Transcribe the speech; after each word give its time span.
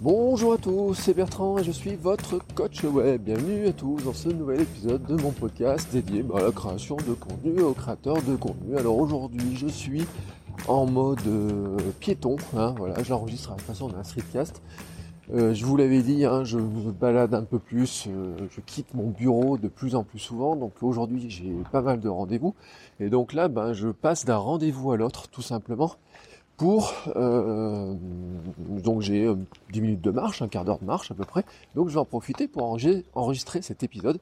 Bonjour 0.00 0.54
à 0.54 0.58
tous, 0.58 0.94
c'est 0.94 1.14
Bertrand 1.14 1.58
et 1.58 1.64
je 1.64 1.70
suis 1.70 1.96
votre 1.96 2.38
coach 2.54 2.82
web. 2.84 3.22
Bienvenue 3.22 3.68
à 3.68 3.72
tous 3.72 4.02
dans 4.04 4.12
ce 4.12 4.28
nouvel 4.28 4.62
épisode 4.62 5.04
de 5.06 5.14
mon 5.14 5.30
podcast 5.30 5.88
dédié 5.92 6.22
bah, 6.22 6.38
à 6.38 6.42
la 6.42 6.52
création 6.52 6.96
de 6.96 7.14
contenu 7.14 7.58
et 7.58 7.62
aux 7.62 7.74
créateurs 7.74 8.22
de 8.22 8.34
contenu. 8.36 8.76
Alors 8.76 8.98
aujourd'hui, 8.98 9.56
je 9.56 9.66
suis 9.66 10.04
en 10.68 10.86
mode 10.86 11.26
euh, 11.26 11.76
piéton. 12.00 12.36
Hein, 12.56 12.74
voilà, 12.76 13.02
j'enregistre 13.02 13.52
à 13.52 13.56
la 13.56 13.62
façon 13.62 13.88
d'un 13.88 14.02
streetcast. 14.02 14.60
Euh, 15.34 15.54
je 15.54 15.64
vous 15.64 15.76
l'avais 15.76 16.02
dit, 16.02 16.24
hein, 16.24 16.44
je 16.44 16.58
me 16.58 16.90
balade 16.90 17.32
un 17.32 17.44
peu 17.44 17.58
plus, 17.58 18.06
euh, 18.08 18.34
je 18.50 18.60
quitte 18.60 18.92
mon 18.92 19.08
bureau 19.08 19.56
de 19.56 19.68
plus 19.68 19.94
en 19.94 20.02
plus 20.02 20.18
souvent, 20.18 20.56
donc 20.56 20.72
aujourd'hui 20.82 21.30
j'ai 21.30 21.54
pas 21.70 21.80
mal 21.80 22.00
de 22.00 22.08
rendez-vous, 22.08 22.54
et 22.98 23.08
donc 23.08 23.32
là 23.32 23.46
ben, 23.48 23.72
je 23.72 23.88
passe 23.88 24.24
d'un 24.24 24.36
rendez-vous 24.36 24.90
à 24.90 24.96
l'autre 24.96 25.28
tout 25.28 25.40
simplement 25.40 25.92
pour 26.62 26.94
euh, 27.16 27.92
donc 28.84 29.00
j'ai 29.00 29.28
10 29.72 29.80
minutes 29.80 30.00
de 30.00 30.12
marche, 30.12 30.42
un 30.42 30.48
quart 30.48 30.64
d'heure 30.64 30.78
de 30.78 30.84
marche 30.84 31.10
à 31.10 31.14
peu 31.14 31.24
près, 31.24 31.44
donc 31.74 31.88
je 31.88 31.94
vais 31.94 31.98
en 31.98 32.04
profiter 32.04 32.46
pour 32.46 32.62
enregistrer 32.62 33.62
cet 33.62 33.82
épisode 33.82 34.20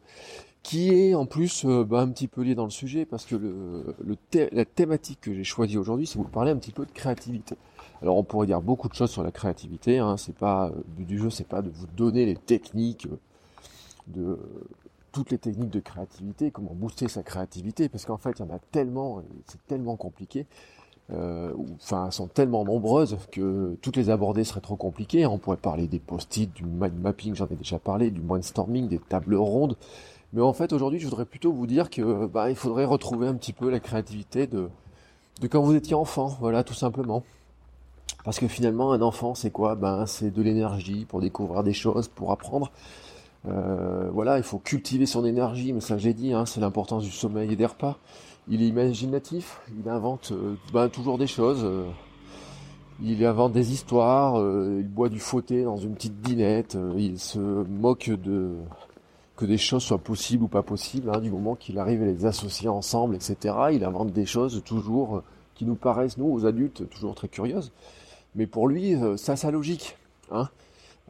qui 0.63 0.89
est 0.89 1.15
en 1.15 1.27
plus 1.27 1.67
ben, 1.67 1.99
un 1.99 2.09
petit 2.09 2.29
peu 2.29 2.41
lié 2.41 2.55
dans 2.55 2.65
le 2.65 2.71
sujet 2.71 3.05
parce 3.05 3.27
que 3.27 3.37
le, 3.37 3.95
la 4.53 4.65
thématique 4.65 5.21
que 5.21 5.35
j'ai 5.35 5.45
choisie 5.45 5.77
aujourd'hui 5.77 6.07
c'est 6.07 6.17
vous 6.17 6.25
parler 6.25 6.51
un 6.51 6.57
petit 6.57 6.73
peu 6.73 6.87
de 6.87 6.93
créativité. 6.93 7.57
Alors 8.01 8.17
on 8.17 8.23
pourrait 8.23 8.47
dire 8.47 8.63
beaucoup 8.63 8.89
de 8.89 8.95
choses 8.95 9.11
sur 9.11 9.23
la 9.23 9.33
créativité. 9.33 9.99
Hein. 9.99 10.17
C'est 10.17 10.35
pas 10.35 10.71
le 10.75 10.83
but 10.97 11.05
du 11.05 11.19
jeu, 11.19 11.29
c'est 11.29 11.47
pas 11.47 11.61
de 11.61 11.69
vous 11.69 11.89
donner 11.95 12.25
les 12.25 12.37
techniques 12.37 13.05
euh, 13.05 13.19
de 14.07 14.39
toutes 15.13 15.31
les 15.31 15.39
techniques 15.39 15.69
de 15.71 15.81
créativité, 15.81 16.51
comment 16.51 16.73
booster 16.73 17.09
sa 17.09 17.23
créativité, 17.23 17.91
parce 17.91 18.07
qu'en 18.07 18.17
fait 18.17 18.39
il 18.39 18.47
y 18.47 18.51
en 18.51 18.55
a 18.55 18.61
tellement, 18.71 19.23
c'est 19.45 19.63
tellement 19.67 19.97
compliqué. 19.97 20.47
Euh, 21.13 21.53
sont 22.11 22.29
tellement 22.29 22.65
nombreuses 22.65 23.17
que 23.33 23.77
toutes 23.83 23.97
les 23.97 24.11
aborder 24.11 24.45
serait 24.45 24.61
trop 24.61 24.77
compliqué. 24.77 25.27
On 25.27 25.39
pourrait 25.39 25.57
parler 25.57 25.89
des 25.89 25.99
post-it, 25.99 26.53
du 26.55 26.65
mind 26.65 27.01
mapping, 27.01 27.35
j'en 27.35 27.47
ai 27.47 27.57
déjà 27.57 27.79
parlé, 27.79 28.11
du 28.11 28.21
brainstorming, 28.21 28.87
des 28.87 28.99
tables 28.99 29.35
rondes. 29.35 29.77
Mais 30.33 30.43
en 30.43 30.53
fait, 30.53 30.73
aujourd'hui, 30.73 31.01
je 31.01 31.07
voudrais 31.07 31.25
plutôt 31.25 31.53
vous 31.53 31.67
dire 31.67 31.91
que 31.91 32.27
bah, 32.27 32.51
il 32.51 32.57
faudrait 32.57 32.85
retrouver 32.85 33.27
un 33.27 33.35
petit 33.35 33.53
peu 33.53 33.71
la 33.71 33.81
créativité 33.81 34.47
de, 34.47 34.69
de 35.41 35.49
quand 35.49 35.63
vous 35.63 35.75
étiez 35.75 35.97
enfant, 35.97 36.37
voilà, 36.41 36.63
tout 36.63 36.75
simplement. 36.75 37.25
Parce 38.25 38.39
que 38.39 38.47
finalement, 38.47 38.93
un 38.93 39.03
enfant, 39.03 39.35
c'est 39.35 39.51
quoi? 39.51 39.75
Ben, 39.75 40.07
c'est 40.07 40.31
de 40.31 40.43
l'énergie 40.43 41.07
pour 41.07 41.21
découvrir 41.21 41.65
des 41.65 41.73
choses, 41.73 42.07
pour 42.07 42.31
apprendre. 42.31 42.71
Euh, 43.49 44.11
voilà, 44.13 44.37
il 44.37 44.45
faut 44.45 44.59
cultiver 44.59 45.07
son 45.07 45.25
énergie, 45.25 45.73
mais 45.73 45.81
ça 45.81 45.97
j'ai 45.97 46.13
dit, 46.13 46.33
hein, 46.33 46.45
c'est 46.47 46.61
l'importance 46.61 47.03
du 47.03 47.11
sommeil 47.11 47.53
et 47.53 47.57
des 47.57 47.67
repas. 47.67 47.99
Il 48.51 48.63
est 48.63 48.67
imaginatif, 48.67 49.61
il 49.81 49.89
invente 49.89 50.33
euh, 50.33 50.57
ben, 50.73 50.89
toujours 50.89 51.17
des 51.17 51.27
choses. 51.27 51.63
Euh, 51.65 51.85
il 53.03 53.25
invente 53.25 53.53
des 53.53 53.73
histoires, 53.73 54.37
il 54.37 54.87
boit 54.87 55.09
du 55.09 55.21
fauté 55.21 55.65
dans 55.65 55.79
une 55.79 55.95
petite 55.95 56.21
dinette, 56.21 56.77
il 56.99 57.19
se 57.19 57.39
moque 57.39 58.11
de 58.11 58.57
que 59.37 59.47
des 59.47 59.57
choses 59.57 59.83
soient 59.83 59.97
possibles 59.97 60.45
ou 60.45 60.49
pas 60.49 60.63
possibles, 60.63 61.11
hein, 61.11 61.19
du 61.19 61.31
moment 61.31 61.55
qu'il 61.55 61.79
arrive 61.79 62.03
à 62.03 62.05
les 62.05 62.27
associer 62.27 62.69
ensemble, 62.69 63.15
etc. 63.15 63.55
Il 63.73 63.85
invente 63.85 64.13
des 64.13 64.27
choses 64.27 64.63
toujours 64.67 65.23
qui 65.55 65.65
nous 65.65 65.77
paraissent, 65.77 66.19
nous, 66.19 66.31
aux 66.31 66.45
adultes, 66.45 66.89
toujours 66.91 67.15
très 67.15 67.29
curieuses. 67.29 67.73
Mais 68.35 68.47
pour 68.47 68.69
lui, 68.69 68.95
euh, 68.95 69.17
ça 69.17 69.37
sa 69.37 69.51
logique. 69.51 69.97
Hein. 70.31 70.49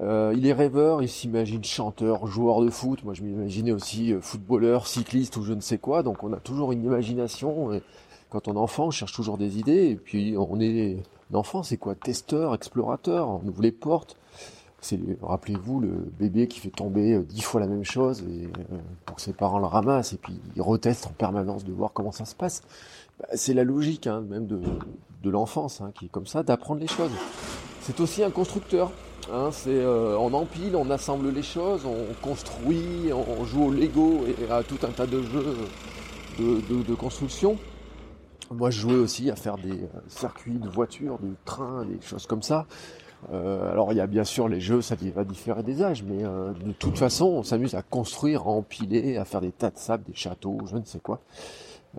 Euh, 0.01 0.33
il 0.35 0.47
est 0.47 0.53
rêveur, 0.53 1.03
il 1.03 1.09
s'imagine 1.09 1.63
chanteur, 1.63 2.27
joueur 2.27 2.63
de 2.63 2.71
foot. 2.71 3.05
Moi, 3.05 3.15
je 3.15 3.23
m'imaginais 3.23 3.73
aussi 3.73 4.13
euh, 4.13 4.21
footballeur, 4.21 4.87
cycliste 4.87 5.37
ou 5.37 5.43
je 5.43 5.53
ne 5.53 5.61
sais 5.61 5.79
quoi. 5.79 6.03
Donc, 6.03 6.25
on 6.25 6.33
a 6.33 6.39
toujours 6.39 6.73
une 6.73 6.85
imagination. 6.85 7.73
Et 7.73 7.83
quand 8.31 8.49
on 8.49 8.55
est 8.55 8.59
enfant, 8.59 8.87
on 8.87 8.91
cherche 8.91 9.13
toujours 9.13 9.37
des 9.37 9.59
idées. 9.59 9.91
Et 9.91 9.97
puis, 9.97 10.35
on 10.39 10.59
est 10.61 11.03
un 11.33 11.37
enfant, 11.37 11.63
c'est 11.63 11.77
quoi? 11.77 11.95
Testeur, 11.95 12.55
explorateur. 12.55 13.29
On 13.29 13.47
ouvre 13.47 13.63
les 13.63 13.73
portes. 13.73 14.17
C'est, 14.83 14.99
rappelez-vous, 15.21 15.81
le 15.81 15.91
bébé 16.19 16.49
qui 16.49 16.59
fait 16.59 16.71
tomber 16.71 17.19
dix 17.29 17.43
fois 17.43 17.61
la 17.61 17.67
même 17.67 17.85
chose 17.85 18.23
et 18.23 18.49
pour 19.05 19.17
que 19.17 19.21
ses 19.21 19.35
parents 19.35 19.59
le 19.59 19.67
ramassent 19.67 20.15
et 20.15 20.17
puis 20.17 20.41
il 20.57 20.63
reteste 20.63 21.07
en 21.07 21.11
permanence 21.11 21.67
de 21.67 21.73
voir 21.73 21.93
comment 21.93 22.13
ça 22.13 22.25
se 22.25 22.35
passe. 22.35 22.63
Bah, 23.19 23.27
c'est 23.35 23.53
la 23.53 23.63
logique 23.63 24.07
hein, 24.07 24.23
même 24.23 24.47
de, 24.47 24.63
de 25.23 25.29
l'enfance, 25.29 25.83
hein, 25.83 25.93
qui 25.95 26.07
est 26.07 26.09
comme 26.09 26.27
ça, 26.27 26.43
d'apprendre 26.43 26.81
les 26.81 26.87
choses. 26.87 27.11
C'est 27.83 28.01
aussi 28.01 28.25
un 28.25 28.31
constructeur. 28.31 28.91
Hein, 29.33 29.51
euh, 29.67 30.17
on 30.17 30.33
empile, 30.33 30.75
on 30.75 30.91
assemble 30.91 31.31
les 31.31 31.43
choses, 31.43 31.83
on 31.85 32.15
construit, 32.23 33.13
on, 33.13 33.45
joue 33.45 33.67
au 33.67 33.71
Lego 33.71 34.25
et 34.27 34.51
à 34.51 34.63
tout 34.63 34.79
un 34.83 34.91
tas 34.91 35.07
de 35.07 35.23
jeux 35.23 35.57
de, 36.39 36.95
construction. 36.95 37.57
Moi, 38.51 38.71
je 38.71 38.81
jouais 38.81 38.97
aussi 38.97 39.31
à 39.31 39.37
faire 39.37 39.57
des 39.57 39.71
euh, 39.71 39.87
circuits 40.09 40.59
de 40.59 40.69
voitures, 40.69 41.19
de 41.19 41.35
trains, 41.45 41.85
des 41.85 42.01
choses 42.01 42.27
comme 42.27 42.43
ça. 42.43 42.67
Euh, 43.33 43.71
alors, 43.71 43.93
il 43.93 43.97
y 43.97 44.01
a 44.01 44.07
bien 44.07 44.25
sûr 44.25 44.49
les 44.49 44.61
jeux, 44.61 44.81
ça 44.81 44.97
va 45.15 45.25
différer 45.25 45.63
des 45.63 45.83
âges, 45.83 46.03
mais 46.03 46.23
de 46.23 46.73
toute 46.73 46.99
façon, 46.99 47.27
on 47.27 47.43
s'amuse 47.43 47.75
à 47.75 47.83
construire, 47.83 48.43
à 48.43 48.47
empiler, 48.47 49.19
à 49.19 49.25
faire 49.25 49.43
des 49.43 49.53
tas 49.53 49.71
de 49.71 49.79
sable, 49.79 50.05
des 50.05 50.15
châteaux, 50.15 50.59
je 50.67 50.77
ne 50.77 50.85
sais 50.85 51.01
quoi. 51.01 51.21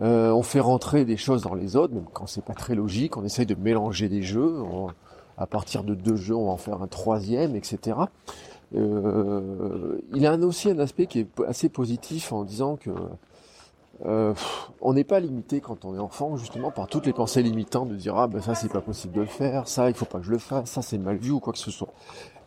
On 0.00 0.42
fait 0.42 0.60
rentrer 0.60 1.04
des 1.04 1.16
choses 1.16 1.42
dans 1.42 1.54
les 1.54 1.76
autres, 1.76 1.94
même 1.94 2.06
quand 2.12 2.26
c'est 2.26 2.44
pas 2.44 2.54
très 2.54 2.74
logique. 2.74 3.16
On 3.16 3.24
essaye 3.24 3.46
de 3.46 3.54
mélanger 3.54 4.08
des 4.08 4.22
jeux. 4.22 4.62
À 5.38 5.46
partir 5.46 5.84
de 5.84 5.94
deux 5.94 6.16
jeux, 6.16 6.36
on 6.36 6.46
va 6.46 6.52
en 6.52 6.56
faire 6.56 6.82
un 6.82 6.86
troisième, 6.86 7.56
etc. 7.56 7.96
Euh, 8.74 9.98
il 10.14 10.26
a 10.26 10.36
aussi 10.36 10.70
un 10.70 10.78
aspect 10.78 11.06
qui 11.06 11.20
est 11.20 11.28
assez 11.46 11.68
positif 11.68 12.32
en 12.32 12.44
disant 12.44 12.76
que 12.76 12.90
euh, 14.06 14.34
on 14.80 14.94
n'est 14.94 15.04
pas 15.04 15.20
limité 15.20 15.60
quand 15.60 15.84
on 15.84 15.94
est 15.94 16.00
enfant 16.00 16.36
justement 16.36 16.70
par 16.70 16.88
toutes 16.88 17.06
les 17.06 17.12
pensées 17.12 17.42
limitantes 17.42 17.88
de 17.88 17.94
dire 17.94 18.16
ah 18.16 18.26
ben 18.26 18.40
ça 18.40 18.54
c'est 18.54 18.72
pas 18.72 18.80
possible 18.80 19.12
de 19.12 19.20
le 19.20 19.26
faire, 19.26 19.68
ça 19.68 19.88
il 19.90 19.94
faut 19.94 20.06
pas 20.06 20.18
que 20.18 20.24
je 20.24 20.30
le 20.30 20.38
fasse, 20.38 20.70
ça 20.70 20.82
c'est 20.82 20.98
mal 20.98 21.18
vu 21.18 21.30
ou 21.30 21.40
quoi 21.40 21.52
que 21.52 21.58
ce 21.58 21.70
soit. 21.70 21.92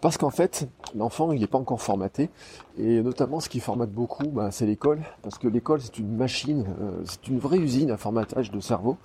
Parce 0.01 0.17
qu'en 0.17 0.29
fait, 0.29 0.67
l'enfant, 0.95 1.31
il 1.31 1.39
n'est 1.41 1.47
pas 1.47 1.57
encore 1.57 1.81
formaté. 1.81 2.29
Et 2.77 3.01
notamment, 3.01 3.39
ce 3.39 3.49
qui 3.49 3.59
formate 3.59 3.91
beaucoup, 3.91 4.27
bah, 4.27 4.51
c'est 4.51 4.65
l'école. 4.65 5.01
Parce 5.21 5.37
que 5.37 5.47
l'école, 5.47 5.81
c'est 5.81 5.97
une 5.97 6.15
machine, 6.15 6.65
euh, 6.81 7.01
c'est 7.05 7.27
une 7.27 7.39
vraie 7.39 7.57
usine 7.57 7.91
à 7.91 7.97
formatage 7.97 8.51
de 8.51 8.59
cerveau. 8.59 8.97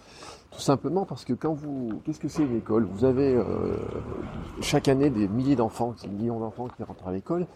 Tout 0.51 0.61
simplement 0.61 1.05
parce 1.05 1.25
que 1.25 1.33
quand 1.33 1.55
vous... 1.55 2.01
Qu'est-ce 2.05 2.19
que 2.19 2.29
c'est 2.29 2.43
une 2.43 2.57
école 2.57 2.85
Vous 2.85 3.05
avez 3.05 3.35
euh, 3.35 3.77
chaque 4.61 4.89
année 4.89 5.09
des 5.09 5.29
milliers 5.29 5.55
d'enfants, 5.55 5.95
des 6.03 6.09
millions 6.09 6.41
d'enfants 6.41 6.69
qui 6.77 6.83
rentrent 6.83 7.07
à 7.07 7.13
l'école. 7.13 7.47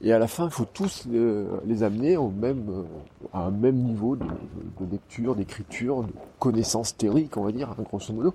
Et 0.00 0.12
à 0.12 0.18
la 0.18 0.26
fin, 0.26 0.46
il 0.46 0.50
faut 0.50 0.64
tous 0.64 1.04
euh, 1.12 1.60
les 1.66 1.82
amener 1.82 2.16
au 2.16 2.30
même, 2.30 2.86
à 3.32 3.44
un 3.44 3.50
même 3.50 3.76
niveau 3.76 4.16
de, 4.16 4.24
de 4.24 4.90
lecture, 4.90 5.36
d'écriture, 5.36 6.04
de 6.04 6.12
connaissances 6.38 6.96
théoriques, 6.96 7.36
on 7.36 7.44
va 7.44 7.52
dire, 7.52 7.70
hein, 7.70 7.82
grosso 7.84 8.12
modo. 8.12 8.34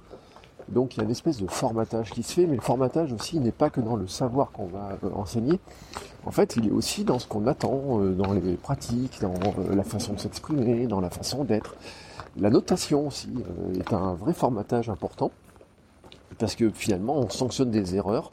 Donc 0.69 0.95
il 0.95 0.97
y 0.97 1.01
a 1.01 1.03
une 1.05 1.11
espèce 1.11 1.37
de 1.37 1.47
formatage 1.47 2.11
qui 2.11 2.23
se 2.23 2.33
fait, 2.33 2.45
mais 2.45 2.55
le 2.55 2.61
formatage 2.61 3.13
aussi 3.13 3.39
n'est 3.39 3.51
pas 3.51 3.69
que 3.69 3.79
dans 3.79 3.95
le 3.95 4.07
savoir 4.07 4.51
qu'on 4.51 4.65
va 4.65 4.97
euh, 5.03 5.09
enseigner. 5.15 5.59
En 6.25 6.31
fait, 6.31 6.57
il 6.57 6.67
est 6.67 6.71
aussi 6.71 7.05
dans 7.05 7.19
ce 7.19 7.27
qu'on 7.27 7.47
attend, 7.47 8.01
euh, 8.01 8.13
dans 8.13 8.33
les 8.33 8.55
pratiques, 8.55 9.21
dans 9.21 9.33
euh, 9.33 9.75
la 9.75 9.83
façon 9.83 10.13
de 10.13 10.19
s'exprimer, 10.19 10.87
dans 10.87 10.99
la 10.99 11.09
façon 11.09 11.45
d'être. 11.45 11.75
La 12.35 12.49
notation 12.49 13.07
aussi 13.07 13.29
est 13.79 13.93
un 13.93 14.13
vrai 14.13 14.33
formatage 14.33 14.89
important, 14.89 15.31
parce 16.37 16.55
que 16.55 16.69
finalement 16.69 17.15
on 17.15 17.29
sanctionne 17.29 17.71
des 17.71 17.95
erreurs. 17.95 18.31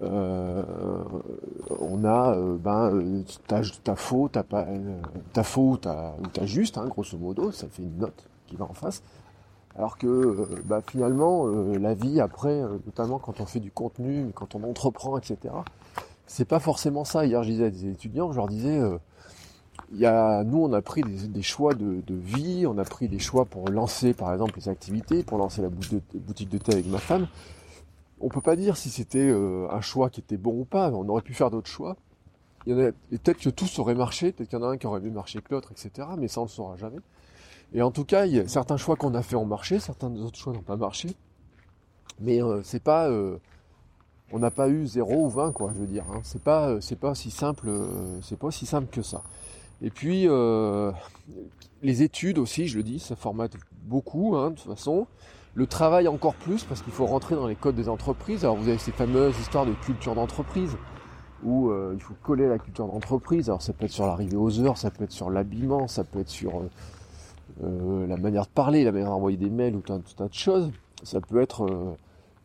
on 0.00 2.04
a 2.04 2.36
ben 2.58 3.24
t'as 3.46 3.94
faux, 3.94 4.28
t'as 4.28 4.42
pas 4.42 4.66
t'as 5.32 5.44
faux, 5.44 5.72
ou 5.72 5.76
t'as 5.76 6.46
juste, 6.46 6.78
hein, 6.78 6.86
grosso 6.88 7.16
modo, 7.16 7.52
ça 7.52 7.68
fait 7.68 7.82
une 7.82 7.98
note 7.98 8.28
qui 8.48 8.56
va 8.56 8.64
en 8.64 8.74
face. 8.74 9.02
Alors 9.78 9.96
que 9.96 10.08
euh, 10.08 10.46
bah, 10.64 10.82
finalement, 10.84 11.46
euh, 11.46 11.78
la 11.78 11.94
vie 11.94 12.20
après, 12.20 12.60
euh, 12.60 12.78
notamment 12.84 13.20
quand 13.20 13.40
on 13.40 13.46
fait 13.46 13.60
du 13.60 13.70
contenu, 13.70 14.32
quand 14.34 14.56
on 14.56 14.64
entreprend, 14.64 15.16
etc., 15.16 15.54
c'est 16.26 16.44
pas 16.44 16.58
forcément 16.58 17.04
ça. 17.04 17.24
Hier, 17.24 17.44
je 17.44 17.50
disais 17.50 17.66
à 17.66 17.70
des 17.70 17.88
étudiants, 17.88 18.32
je 18.32 18.36
leur 18.36 18.48
disais, 18.48 18.80
nous, 19.92 20.58
on 20.58 20.72
a 20.74 20.82
pris 20.82 21.02
des, 21.02 21.42
choix 21.42 21.72
de, 21.72 22.02
vie, 22.08 22.66
on 22.66 22.76
a 22.76 22.84
pris 22.84 23.08
des 23.08 23.18
choix 23.18 23.46
pour 23.46 23.70
lancer, 23.70 24.12
par 24.12 24.30
exemple, 24.34 24.52
les 24.56 24.68
activités, 24.68 25.22
pour 25.22 25.38
lancer 25.38 25.62
la 25.62 25.70
boutique 25.70 26.50
de 26.50 26.58
thé 26.58 26.72
avec 26.72 26.86
ma 26.86 26.98
femme. 26.98 27.28
On 28.20 28.28
peut 28.28 28.42
pas 28.42 28.56
dire 28.56 28.76
si 28.76 28.90
c'était 28.90 29.30
un 29.70 29.80
choix 29.80 30.10
qui 30.10 30.20
était 30.20 30.36
bon 30.36 30.60
ou 30.60 30.64
pas. 30.64 30.90
On 30.90 31.08
aurait 31.08 31.22
pu 31.22 31.32
faire 31.32 31.50
d'autres 31.50 31.70
choix. 31.70 31.96
A, 32.68 32.74
peut-être 32.74 33.38
que 33.38 33.48
tous 33.48 33.78
auraient 33.78 33.94
marché, 33.94 34.32
peut-être 34.32 34.50
qu'il 34.50 34.58
y 34.58 34.62
en 34.62 34.66
a 34.66 34.72
un 34.72 34.76
qui 34.76 34.86
aurait 34.86 35.00
mieux 35.00 35.10
marcher 35.10 35.40
que 35.40 35.54
l'autre, 35.54 35.72
etc. 35.72 36.08
Mais 36.18 36.28
ça, 36.28 36.40
on 36.40 36.44
ne 36.44 36.48
le 36.48 36.52
saura 36.52 36.76
jamais. 36.76 36.98
Et 37.72 37.82
en 37.82 37.90
tout 37.90 38.04
cas, 38.04 38.26
il 38.26 38.34
y 38.34 38.38
a 38.38 38.48
certains 38.48 38.76
choix 38.76 38.96
qu'on 38.96 39.14
a 39.14 39.22
fait 39.22 39.36
ont 39.36 39.44
marché, 39.44 39.78
certains 39.78 40.14
autres 40.16 40.38
choix 40.38 40.52
n'ont 40.52 40.62
pas 40.62 40.76
marché. 40.76 41.08
Mais 42.20 42.40
c'est 42.64 42.82
pas 42.82 43.08
on 44.32 44.38
n'a 44.38 44.50
pas 44.50 44.68
eu 44.68 44.86
0 44.86 45.26
ou 45.26 45.30
20 45.30 45.52
quoi 45.52 45.70
je 45.72 45.80
veux 45.80 45.86
dire 45.86 46.04
hein. 46.12 46.20
c'est 46.22 46.42
pas 46.42 46.80
c'est 46.80 46.98
pas 46.98 47.14
si 47.14 47.30
simple 47.30 47.70
c'est 48.22 48.36
pas 48.36 48.48
aussi 48.48 48.66
simple 48.66 48.88
que 48.90 49.00
ça 49.00 49.22
et 49.80 49.88
puis 49.90 50.26
les 51.82 52.02
études 52.02 52.38
aussi 52.38 52.66
je 52.66 52.76
le 52.76 52.82
dis 52.82 52.98
ça 52.98 53.14
formate 53.14 53.52
beaucoup 53.84 54.36
hein, 54.36 54.50
de 54.50 54.56
toute 54.56 54.66
façon 54.66 55.06
le 55.54 55.66
travail 55.66 56.08
encore 56.08 56.34
plus 56.34 56.64
parce 56.64 56.82
qu'il 56.82 56.92
faut 56.92 57.06
rentrer 57.06 57.36
dans 57.36 57.46
les 57.46 57.54
codes 57.54 57.76
des 57.76 57.88
entreprises 57.88 58.44
alors 58.44 58.56
vous 58.56 58.68
avez 58.68 58.78
ces 58.78 58.92
fameuses 58.92 59.38
histoires 59.38 59.64
de 59.64 59.74
culture 59.74 60.16
d'entreprise 60.16 60.76
où 61.42 61.70
euh, 61.70 61.92
il 61.94 62.00
faut 62.00 62.14
coller 62.22 62.48
la 62.48 62.58
culture 62.58 62.86
d'entreprise. 62.86 63.48
Alors 63.48 63.62
ça 63.62 63.72
peut 63.72 63.84
être 63.84 63.92
sur 63.92 64.06
l'arrivée 64.06 64.36
aux 64.36 64.60
heures, 64.60 64.76
ça 64.76 64.90
peut 64.90 65.04
être 65.04 65.12
sur 65.12 65.30
l'habillement, 65.30 65.88
ça 65.88 66.04
peut 66.04 66.20
être 66.20 66.28
sur 66.28 66.62
euh, 67.62 68.02
euh, 68.02 68.06
la 68.06 68.16
manière 68.16 68.44
de 68.44 68.50
parler, 68.50 68.84
la 68.84 68.92
manière 68.92 69.10
d'envoyer 69.10 69.36
des 69.36 69.50
mails 69.50 69.76
ou 69.76 69.80
tout 69.80 69.92
un, 69.92 70.00
tas 70.00 70.28
de 70.28 70.34
choses. 70.34 70.70
Ça 71.02 71.20
peut 71.20 71.40
être 71.40 71.96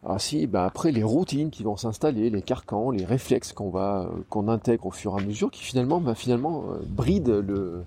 ah 0.05 0.19
si, 0.19 0.47
ben 0.47 0.63
après 0.63 0.91
les 0.91 1.03
routines 1.03 1.49
qui 1.49 1.63
vont 1.63 1.77
s'installer, 1.77 2.29
les 2.29 2.41
carcans, 2.41 2.91
les 2.91 3.05
réflexes 3.05 3.53
qu'on 3.53 3.69
va 3.69 4.09
qu'on 4.29 4.47
intègre 4.47 4.87
au 4.87 4.91
fur 4.91 5.17
et 5.17 5.21
à 5.21 5.25
mesure, 5.25 5.49
qui 5.49 5.63
finalement 5.63 5.99
ben, 6.01 6.13
finalement 6.13 6.65
brident 6.87 7.41
le, 7.41 7.83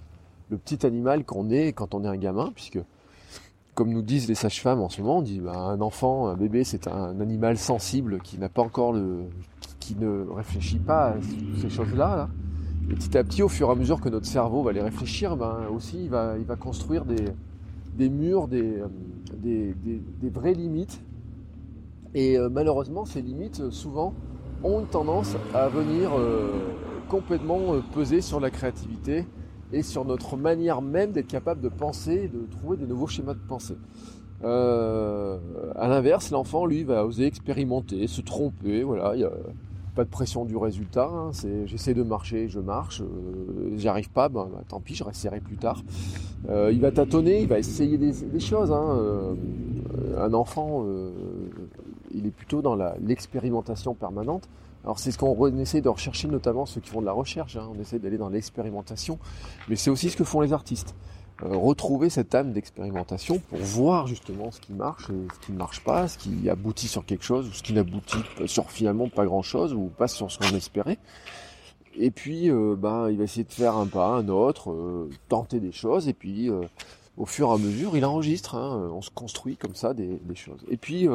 petit 0.65 0.87
animal 0.87 1.25
qu'on 1.25 1.51
est 1.51 1.73
quand 1.73 1.95
on 1.95 2.05
est 2.05 2.09
un 2.09 2.17
gamin, 2.17 2.51
puisque 2.55 2.79
comme 3.75 3.91
nous 3.91 4.03
disent 4.03 4.29
les 4.29 4.35
sages-femmes 4.35 4.81
en 4.81 4.89
ce 4.89 5.03
moment, 5.03 5.19
on 5.19 5.23
dit 5.23 5.41
ben, 5.41 5.53
un 5.53 5.81
enfant, 5.81 6.29
un 6.29 6.35
bébé, 6.35 6.65
c'est 6.65 6.89
un 6.89 7.21
animal 7.21 7.59
sensible 7.59 8.21
qui 8.21 8.39
n'a 8.39 8.49
pas 8.49 8.63
encore 8.63 8.93
le, 8.93 9.27
qui 9.79 9.95
ne 9.95 10.27
réfléchit 10.31 10.79
pas 10.79 11.11
à 11.11 11.15
ces 11.61 11.71
choses-là. 11.71 12.29
Et 12.91 12.95
petit 12.95 13.17
à 13.19 13.25
petit, 13.25 13.43
au 13.43 13.49
fur 13.49 13.69
et 13.69 13.73
à 13.73 13.75
mesure 13.75 14.01
que 14.01 14.09
notre 14.09 14.27
cerveau 14.27 14.63
va 14.63 14.73
les 14.73 14.83
réfléchir, 14.83 15.37
ben 15.37 15.67
aussi 15.75 16.05
il 16.05 16.11
va, 16.11 16.37
il 16.39 16.45
va 16.45 16.57
construire 16.57 17.05
des, 17.05 17.25
des 17.97 18.09
murs, 18.09 18.49
des, 18.49 18.83
des, 19.35 19.75
des, 19.85 20.31
vraies 20.31 20.55
limites. 20.55 21.01
Et 22.15 22.39
euh, 22.39 22.49
malheureusement, 22.49 23.05
ces 23.05 23.23
limites, 23.23 23.71
souvent, 23.71 24.15
ont 24.63 24.81
une 24.81 24.87
tendance 24.87 25.37
à 25.55 25.69
venir 25.69 26.11
euh, 26.17 26.51
complètement 27.09 27.75
euh, 27.75 27.81
peser 27.95 28.21
sur 28.21 28.41
la 28.41 28.51
créativité 28.51 29.27
et 29.73 29.83
sur 29.83 30.05
notre 30.05 30.37
manière 30.37 30.81
même 30.81 31.13
d'être 31.13 31.27
capable 31.27 31.61
de 31.61 31.69
penser, 31.69 32.29
de 32.29 32.47
trouver 32.57 32.77
des 32.77 32.87
nouveaux 32.87 33.07
schémas 33.07 33.35
de 33.35 33.41
pensée. 33.47 33.77
Euh, 34.45 35.39
à 35.75 35.89
l'inverse, 35.89 36.31
l'enfant, 36.31 36.67
lui, 36.67 36.85
va 36.85 37.05
oser 37.05 37.27
expérimenter, 37.27 38.07
se 38.07 38.21
tromper, 38.21 38.83
voilà, 38.83 39.15
pas 39.97 40.05
de 40.05 40.11
pression 40.11 40.45
du 40.45 40.57
résultat. 40.57 41.11
Hein, 41.11 41.31
j'essaie 41.65 41.95
de 41.95 42.03
marcher, 42.03 42.49
je 42.49 42.61
marche. 42.61 43.01
Euh, 43.01 43.77
j'y 43.77 43.89
arrive 43.89 44.11
pas, 44.11 44.29
ben, 44.29 44.49
tant 44.69 44.79
pis, 44.79 44.95
je 44.95 45.03
resterai 45.03 45.41
plus 45.41 45.57
tard. 45.57 45.83
Euh, 46.51 46.71
il 46.73 46.81
va 46.81 46.93
tâtonner, 46.93 47.41
il 47.41 47.49
va 47.49 47.59
essayer 47.59 47.99
des, 47.99 48.41
choses. 48.41 48.71
Hein, 48.71 48.97
euh, 48.99 49.35
un 50.19 50.35
enfant, 50.35 50.85
il 52.15 52.27
est 52.27 52.31
plutôt 52.31 52.63
dans 52.63 52.77
l'expérimentation 53.01 53.95
permanente. 53.95 54.49
Alors 54.85 55.01
c'est 55.01 55.11
ce 55.11 55.19
qu'on 55.19 55.59
essaie 55.59 55.81
de 55.81 55.89
rechercher, 55.89 56.29
notamment 56.29 56.65
ceux 56.65 56.81
qui 56.81 56.91
font 56.91 57.01
de 57.01 57.07
la 57.07 57.13
recherche. 57.13 57.57
Hein, 57.57 57.69
on 57.75 57.81
essaie 57.81 57.99
d'aller 57.99 58.19
dans 58.19 58.29
l'expérimentation, 58.29 59.19
mais 59.69 59.75
c'est 59.75 59.91
aussi 59.91 60.11
ce 60.11 60.17
que 60.17 60.25
font 60.25 60.43
les 60.43 60.53
artistes. 60.53 60.95
Euh, 61.43 61.55
retrouver 61.55 62.09
cette 62.09 62.35
âme 62.35 62.53
d'expérimentation 62.53 63.39
pour 63.39 63.59
voir 63.59 64.07
justement 64.07 64.51
ce 64.51 64.59
qui 64.59 64.73
marche 64.73 65.11
et 65.11 65.35
ce 65.35 65.47
qui 65.47 65.53
ne 65.53 65.59
marche 65.59 65.85
pas, 65.85 66.09
ce 66.09 66.17
qui 66.17 66.49
aboutit 66.49 66.89
sur 66.89 67.05
quelque 67.05 67.25
chose 67.25 67.47
ou 67.49 67.53
ce 67.53 67.63
qui 67.63 67.75
n'aboutit 67.75 68.23
sur 68.47 68.71
finalement 68.71 69.11
pas 69.11 69.27
grand 69.27 69.43
chose 69.43 69.75
ou 69.75 69.91
pas 69.99 70.09
sur 70.09 70.31
ce 70.31 70.39
qu'on 70.39 70.57
espérait. 70.57 70.97
Et 71.99 72.11
puis, 72.11 72.51
euh, 72.51 72.75
ben, 72.75 73.11
il 73.11 73.19
va 73.19 73.25
essayer 73.25 73.45
de 73.45 73.53
faire 73.53 73.77
un 73.77 73.87
pas, 73.87 74.09
un 74.09 74.29
autre, 74.29 74.71
euh, 74.71 75.11
tenter 75.29 75.61
des 75.61 75.73
choses, 75.73 76.09
et 76.09 76.15
puis, 76.15 76.51
au 77.19 77.27
fur 77.27 77.51
et 77.51 77.53
à 77.53 77.59
mesure, 77.59 77.97
il 77.97 78.05
enregistre. 78.07 78.55
Hein, 78.55 78.91
on 78.95 79.03
se 79.03 79.11
construit 79.11 79.57
comme 79.57 79.75
ça 79.75 79.93
des, 79.93 80.19
choses. 80.35 80.61
Et 80.71 80.79
puis, 80.79 81.07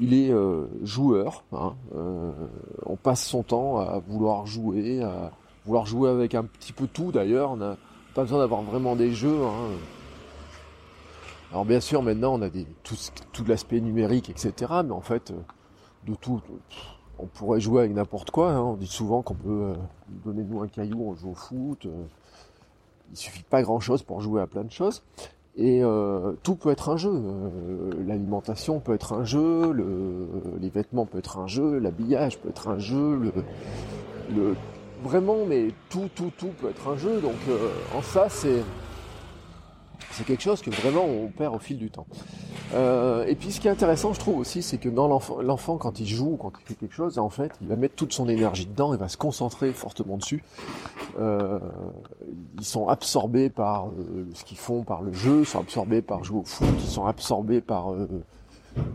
il 0.00 0.14
est 0.14 0.32
joueur. 0.82 1.44
Hein, 1.52 1.74
on 2.84 2.96
passe 2.96 3.24
son 3.24 3.42
temps 3.42 3.78
à 3.78 3.98
vouloir 3.98 4.46
jouer, 4.46 5.02
à 5.02 5.30
vouloir 5.64 5.86
jouer 5.86 6.10
avec 6.10 6.34
un 6.34 6.44
petit 6.44 6.72
peu 6.72 6.88
tout. 6.88 7.12
D'ailleurs, 7.12 7.52
on 7.52 7.60
a 7.60 7.76
pas 8.16 8.22
besoin 8.22 8.38
d'avoir 8.38 8.62
vraiment 8.62 8.96
des 8.96 9.12
jeux. 9.12 9.44
Hein. 9.44 9.76
Alors 11.52 11.66
bien 11.66 11.80
sûr, 11.80 12.02
maintenant 12.02 12.34
on 12.34 12.42
a 12.42 12.48
des, 12.48 12.66
tout, 12.82 12.96
tout 13.32 13.44
l'aspect 13.44 13.78
numérique, 13.78 14.30
etc. 14.30 14.54
Mais 14.86 14.92
en 14.92 15.02
fait, 15.02 15.30
euh, 15.30 15.34
de 16.06 16.14
tout, 16.14 16.40
on 17.18 17.26
pourrait 17.26 17.60
jouer 17.60 17.80
avec 17.80 17.92
n'importe 17.92 18.30
quoi. 18.30 18.52
Hein. 18.52 18.62
On 18.62 18.74
dit 18.76 18.86
souvent 18.86 19.20
qu'on 19.20 19.34
peut 19.34 19.48
euh, 19.50 19.74
donner 20.24 20.44
nous 20.44 20.62
un 20.62 20.66
caillou, 20.66 21.10
on 21.10 21.14
joue 21.14 21.32
au 21.32 21.34
foot. 21.34 21.84
Euh. 21.84 22.04
il 23.10 23.18
suffit 23.18 23.42
pas 23.42 23.60
grand 23.60 23.80
chose 23.80 24.02
pour 24.02 24.22
jouer 24.22 24.40
à 24.40 24.46
plein 24.46 24.64
de 24.64 24.72
choses. 24.72 25.02
Et 25.58 25.80
tout 26.42 26.54
peut 26.54 26.70
être 26.70 26.90
un 26.90 26.98
jeu. 26.98 27.10
L'alimentation 28.06 28.78
peut 28.78 28.92
être 28.92 29.14
un 29.14 29.24
jeu, 29.24 29.72
le, 29.72 30.28
les 30.60 30.68
vêtements 30.68 31.06
peut 31.06 31.16
être 31.16 31.38
un 31.38 31.46
jeu, 31.46 31.78
l'habillage 31.78 32.38
peut 32.38 32.50
être 32.50 32.68
un 32.68 32.78
jeu, 32.78 33.32
le 34.28 34.54
vraiment, 35.02 35.44
mais 35.46 35.68
tout, 35.88 36.08
tout, 36.14 36.32
tout 36.36 36.50
peut 36.60 36.70
être 36.70 36.88
un 36.88 36.96
jeu. 36.96 37.20
Donc 37.20 37.34
euh, 37.48 37.70
en 37.96 38.02
ça, 38.02 38.28
c'est 38.28 38.62
c'est 40.12 40.24
quelque 40.24 40.42
chose 40.42 40.62
que 40.62 40.70
vraiment 40.70 41.04
on 41.04 41.28
perd 41.28 41.54
au 41.54 41.58
fil 41.58 41.76
du 41.76 41.90
temps. 41.90 42.06
Euh, 42.74 43.26
et 43.26 43.34
puis 43.34 43.52
ce 43.52 43.60
qui 43.60 43.68
est 43.68 43.70
intéressant, 43.70 44.14
je 44.14 44.20
trouve 44.20 44.38
aussi, 44.38 44.62
c'est 44.62 44.78
que 44.78 44.88
dans 44.88 45.08
l'enfant, 45.08 45.76
quand 45.76 46.00
il 46.00 46.06
joue, 46.06 46.38
quand 46.40 46.52
il 46.58 46.66
fait 46.66 46.74
quelque 46.74 46.94
chose, 46.94 47.18
en 47.18 47.28
fait, 47.28 47.52
il 47.60 47.68
va 47.68 47.76
mettre 47.76 47.94
toute 47.96 48.14
son 48.14 48.28
énergie 48.28 48.66
dedans, 48.66 48.94
il 48.94 48.98
va 48.98 49.08
se 49.08 49.18
concentrer 49.18 49.72
fortement 49.72 50.16
dessus. 50.16 50.42
Euh, 51.20 51.58
ils 52.58 52.64
sont 52.64 52.88
absorbés 52.88 53.50
par 53.50 53.88
ce 54.32 54.44
qu'ils 54.44 54.56
font, 54.56 54.84
par 54.84 55.02
le 55.02 55.12
jeu, 55.12 55.40
ils 55.40 55.46
sont 55.46 55.60
absorbés 55.60 56.00
par 56.00 56.24
jouer 56.24 56.40
au 56.40 56.44
foot, 56.44 56.66
ils 56.78 56.90
sont 56.90 57.06
absorbés 57.06 57.60
par 57.60 57.92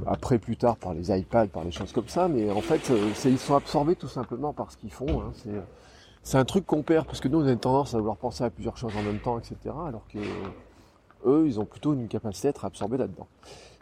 après 0.05 0.39
plus 0.39 0.57
tard 0.57 0.77
par 0.77 0.93
les 0.93 1.11
iPads, 1.17 1.47
par 1.47 1.63
les 1.63 1.71
choses 1.71 1.91
comme 1.91 2.07
ça, 2.07 2.27
mais 2.27 2.49
en 2.51 2.61
fait, 2.61 2.91
ils 3.25 3.37
sont 3.37 3.55
absorbés 3.55 3.95
tout 3.95 4.07
simplement 4.07 4.53
par 4.53 4.71
ce 4.71 4.77
qu'ils 4.77 4.91
font. 4.91 5.21
Hein, 5.21 5.31
c'est 6.23 6.37
un 6.37 6.45
truc 6.45 6.65
qu'on 6.65 6.83
perd 6.83 7.05
parce 7.05 7.19
que 7.19 7.27
nous 7.27 7.41
on 7.41 7.47
a 7.47 7.55
tendance 7.55 7.95
à 7.95 7.97
vouloir 7.97 8.17
penser 8.17 8.43
à 8.43 8.49
plusieurs 8.49 8.77
choses 8.77 8.95
en 8.95 9.01
même 9.01 9.19
temps, 9.19 9.39
etc. 9.39 9.55
Alors 9.87 10.03
que 10.07 10.19
eux, 11.25 11.45
ils 11.47 11.59
ont 11.59 11.65
plutôt 11.65 11.93
une 11.93 12.07
capacité 12.07 12.47
à 12.47 12.51
être 12.51 12.65
absorbés 12.65 12.97
là-dedans. 12.97 13.27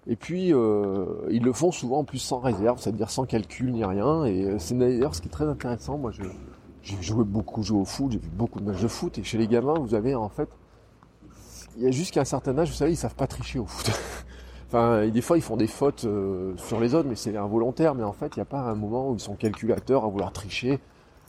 Et 0.08 0.16
puis 0.16 0.54
euh, 0.54 1.06
ils 1.30 1.44
le 1.44 1.52
font 1.54 1.72
souvent 1.72 2.00
en 2.00 2.04
plus 2.04 2.20
sans 2.20 2.40
réserve, 2.40 2.80
c'est-à-dire 2.80 3.10
sans 3.10 3.26
calcul 3.26 3.72
ni 3.72 3.84
rien. 3.84 4.24
Et 4.26 4.46
euh, 4.46 4.60
c'est 4.60 4.78
d'ailleurs 4.78 5.16
ce 5.16 5.22
qui 5.22 5.28
est 5.28 5.32
très 5.32 5.46
intéressant. 5.46 5.98
Moi, 5.98 6.12
j'ai 6.82 7.02
joué 7.02 7.26
beaucoup, 7.26 7.62
joué 7.62 7.80
au 7.80 7.86
foot, 7.86 8.12
j'ai 8.12 8.20
vu 8.20 8.30
beaucoup 8.30 8.60
de 8.60 8.66
matchs 8.66 8.82
de 8.82 8.88
foot. 8.88 9.18
Et 9.18 9.24
chez 9.24 9.38
les 9.38 9.48
gamins, 9.48 9.78
vous 9.78 9.94
avez 9.94 10.16
en 10.16 10.30
fait, 10.30 10.50
il 11.78 11.84
y 11.84 11.88
a 11.88 11.92
jusqu'à 11.92 12.22
un 12.22 12.26
certain 12.26 12.58
âge, 12.58 12.70
vous 12.70 12.76
savez, 12.76 12.92
ils 12.92 12.98
savent 12.98 13.16
pas 13.16 13.28
tricher 13.28 13.60
au 13.60 13.66
foot. 13.66 13.92
enfin, 14.70 15.08
des 15.08 15.22
fois, 15.22 15.38
ils 15.38 15.44
font 15.44 15.58
des 15.58 15.68
fautes 15.68 16.06
euh, 16.06 16.56
sur 16.58 16.80
les 16.80 16.96
autres, 16.96 17.10
mais 17.10 17.16
c'est 17.16 17.36
involontaire. 17.36 17.94
Mais 17.94 18.04
en 18.04 18.14
fait, 18.14 18.36
il 18.36 18.40
n'y 18.40 18.44
a 18.44 18.46
pas 18.46 18.62
un 18.62 18.76
moment 18.76 19.10
où 19.10 19.16
ils 19.16 19.20
sont 19.20 19.36
calculateurs 19.36 20.06
à 20.06 20.08
vouloir 20.08 20.32
tricher 20.32 20.80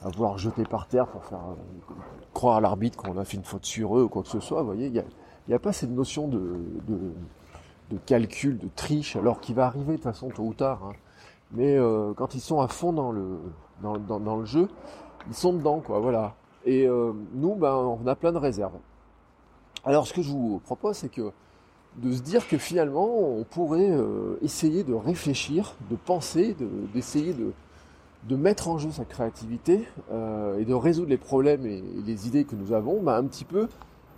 à 0.03 0.09
vouloir 0.09 0.39
jeter 0.39 0.65
par 0.65 0.87
terre 0.87 1.07
pour 1.07 1.25
faire 1.25 1.39
euh, 1.39 1.95
croire 2.33 2.57
à 2.57 2.61
l'arbitre 2.61 2.99
qu'on 2.99 3.19
a 3.19 3.25
fait 3.25 3.37
une 3.37 3.45
faute 3.45 3.67
sur 3.67 3.99
eux 3.99 4.05
ou 4.05 4.09
quoi 4.09 4.23
que 4.23 4.29
ce 4.29 4.41
soit. 4.41 4.61
Vous 4.61 4.67
voyez, 4.67 4.87
il 4.87 5.05
n'y 5.49 5.55
a, 5.55 5.59
pas 5.59 5.73
cette 5.73 5.91
notion 5.91 6.29
de, 6.29 6.61
de, 6.89 7.97
calcul, 8.07 8.59
de 8.59 8.69
triche, 8.75 9.17
alors 9.17 9.41
qu'il 9.41 9.55
va 9.55 9.67
arriver 9.67 9.93
de 9.93 9.97
toute 9.97 10.05
façon 10.05 10.29
tôt 10.31 10.45
ou 10.45 10.55
tard. 10.55 10.81
Hein. 10.85 10.93
Mais 11.53 11.77
euh, 11.77 12.15
quand 12.15 12.35
ils 12.35 12.41
sont 12.41 12.61
à 12.61 12.69
fond 12.69 12.93
dans 12.93 13.11
le, 13.13 13.41
dans, 13.83 13.99
dans, 13.99 14.37
le 14.37 14.45
jeu, 14.45 14.69
ils 15.29 15.35
sont 15.35 15.53
dedans, 15.53 15.81
quoi, 15.81 15.99
voilà. 15.99 16.35
Et 16.65 16.87
euh, 16.87 17.13
nous, 17.35 17.55
ben, 17.55 17.75
on 17.75 18.07
a 18.07 18.15
plein 18.15 18.33
de 18.33 18.39
réserves. 18.39 18.79
Alors 19.85 20.07
ce 20.07 20.13
que 20.13 20.23
je 20.23 20.31
vous 20.31 20.61
propose, 20.65 20.97
c'est 20.97 21.09
que 21.09 21.33
de 21.97 22.13
se 22.13 22.23
dire 22.23 22.47
que 22.49 22.57
finalement, 22.57 23.19
on 23.19 23.45
pourrait 23.45 23.91
essayer 24.43 24.85
de 24.85 24.95
réfléchir, 24.95 25.75
de 25.91 25.97
penser, 25.97 26.57
d'essayer 26.95 27.35
de, 27.35 27.53
de 28.25 28.37
mettre 28.37 28.69
en 28.69 28.79
jeu 28.79 28.91
sa 28.91 29.05
créativité 29.05 29.87
euh, 30.13 30.59
et 30.59 30.65
de 30.65 30.75
résoudre 30.75 31.09
les 31.09 31.17
problèmes 31.17 31.65
et, 31.67 31.83
les 32.05 32.29
idées 32.29 32.45
que 32.45 32.55
nous 32.55 32.73
avons, 32.73 33.03
bah, 33.03 33.17
un 33.17 33.25
petit 33.25 33.45
peu 33.45 33.69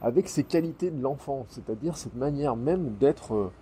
avec 0.00 0.29
ces 0.29 0.43
qualités 0.43 0.91
de 0.91 1.00
l'enfant, 1.00 1.47
c'est-à-dire 1.49 1.97
cette 1.97 2.17
manière 2.17 2.57
même 2.57 2.97
d'être, 2.99 3.35
euh, 3.35 3.52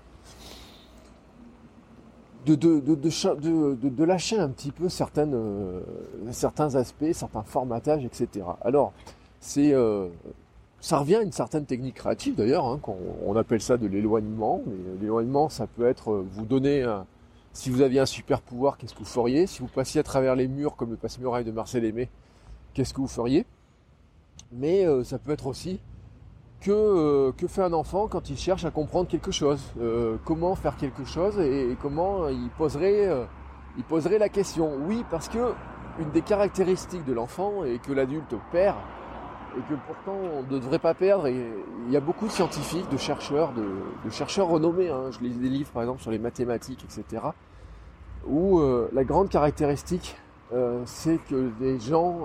de, 2.46 2.54
de, 2.54 2.80
de, 2.80 4.04
lâcher 4.04 4.38
un 4.38 4.48
petit 4.48 4.72
peu 4.72 4.88
certaines, 4.88 5.34
euh, 5.34 5.82
certains 6.30 6.74
aspects, 6.76 7.12
certains 7.12 7.42
formatages, 7.42 8.04
etc. 8.06 8.46
Alors, 8.62 8.94
c'est, 9.40 9.74
ça 10.80 10.98
revient 10.98 11.16
à 11.16 11.22
une 11.22 11.32
certaine 11.32 11.66
technique 11.66 11.96
créative 11.96 12.34
d'ailleurs, 12.34 12.66
hein, 12.66 12.80
on, 13.26 13.36
appelle 13.36 13.60
ça 13.60 13.76
de 13.76 13.86
l'éloignement, 13.86 14.62
mais 14.66 14.74
l'éloignement, 15.00 15.48
ça 15.48 15.66
peut 15.66 15.86
être 15.86 16.24
vous 16.32 16.46
donner 16.46 16.82
un 16.82 17.06
si 17.52 17.70
vous 17.70 17.82
aviez 17.82 18.00
un 18.00 18.06
super 18.06 18.40
pouvoir, 18.40 18.78
qu'est-ce 18.78 18.94
que 18.94 19.00
vous 19.00 19.04
feriez? 19.04 19.46
Si 19.46 19.60
vous 19.60 19.68
passiez 19.68 20.00
à 20.00 20.04
travers 20.04 20.36
les 20.36 20.46
murs 20.46 20.76
comme 20.76 20.90
le 20.90 20.96
passe-muraille 20.96 21.44
de 21.44 21.50
Marcel 21.50 21.84
Aimé, 21.84 22.08
qu'est-ce 22.74 22.94
que 22.94 23.00
vous 23.00 23.08
feriez? 23.08 23.44
Mais 24.52 24.86
euh, 24.86 25.02
ça 25.02 25.18
peut 25.18 25.32
être 25.32 25.46
aussi 25.46 25.80
que, 26.60 26.70
euh, 26.70 27.32
que 27.32 27.48
fait 27.48 27.62
un 27.62 27.72
enfant 27.72 28.06
quand 28.06 28.30
il 28.30 28.36
cherche 28.36 28.64
à 28.64 28.70
comprendre 28.70 29.08
quelque 29.08 29.32
chose? 29.32 29.60
Euh, 29.80 30.16
Comment 30.24 30.54
faire 30.54 30.76
quelque 30.76 31.04
chose 31.04 31.38
et, 31.40 31.76
comment 31.80 32.28
il 32.28 32.50
poserait, 32.50 33.08
il 33.76 33.84
poserait 33.84 34.18
la 34.18 34.28
question? 34.28 34.70
Oui, 34.86 35.04
parce 35.10 35.28
que 35.28 35.52
une 35.98 36.10
des 36.12 36.22
caractéristiques 36.22 37.04
de 37.04 37.12
l'enfant 37.12 37.64
et 37.64 37.78
que 37.78 37.92
l'adulte 37.92 38.34
perd 38.52 38.76
et 39.56 39.60
que 39.68 39.74
pourtant 39.86 40.16
on 40.34 40.42
ne 40.42 40.48
devrait 40.48 40.78
pas 40.78 40.94
perdre. 40.94 41.26
Et 41.26 41.46
il 41.86 41.92
y 41.92 41.96
a 41.96 42.00
beaucoup 42.00 42.26
de 42.26 42.32
scientifiques, 42.32 42.88
de 42.90 42.96
chercheurs, 42.96 43.52
de, 43.52 44.10
chercheurs 44.10 44.48
renommés. 44.48 44.88
Hein. 44.88 45.10
Je 45.10 45.20
lis 45.20 45.30
des 45.30 45.48
livres 45.48 45.70
par 45.70 45.82
exemple 45.82 46.02
sur 46.02 46.10
les 46.10 46.18
mathématiques, 46.18 46.84
etc. 46.84 47.22
où 48.26 48.60
la 48.92 49.04
grande 49.04 49.28
caractéristique, 49.28 50.16
c'est 50.84 51.18
que 51.28 51.50
les 51.60 51.78
gens 51.80 52.18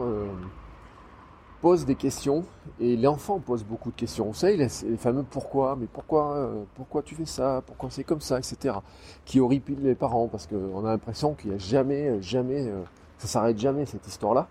posent 1.62 1.86
des 1.86 1.96
questions 1.96 2.44
et 2.80 2.98
l'enfant 2.98 3.40
pose 3.40 3.64
beaucoup 3.64 3.92
de 3.92 3.96
questions. 3.96 4.26
Vous 4.26 4.34
savez, 4.34 4.58
les, 4.58 4.70
fameux 4.98 5.24
pourquoi, 5.24 5.76
mais 5.76 5.88
pourquoi, 5.92 6.52
pourquoi 6.76 7.02
tu 7.02 7.16
fais 7.16 7.26
ça, 7.26 7.64
pourquoi 7.66 7.90
c'est 7.90 8.04
comme 8.04 8.22
ça, 8.22 8.38
etc. 8.38 8.76
Qui 9.24 9.40
horripilent 9.40 9.84
les 9.84 9.96
parents 9.96 10.28
parce 10.28 10.48
qu'on 10.48 10.86
a 10.86 10.90
l'impression 10.90 11.34
qu'il 11.34 11.52
n'y 11.52 11.56
a 11.56 11.60
jamais, 11.60 12.22
jamais, 12.22 12.72
ça 13.18 13.28
s'arrête 13.28 13.58
jamais 13.58 13.86
cette 13.86 14.06
histoire-là. 14.06 14.48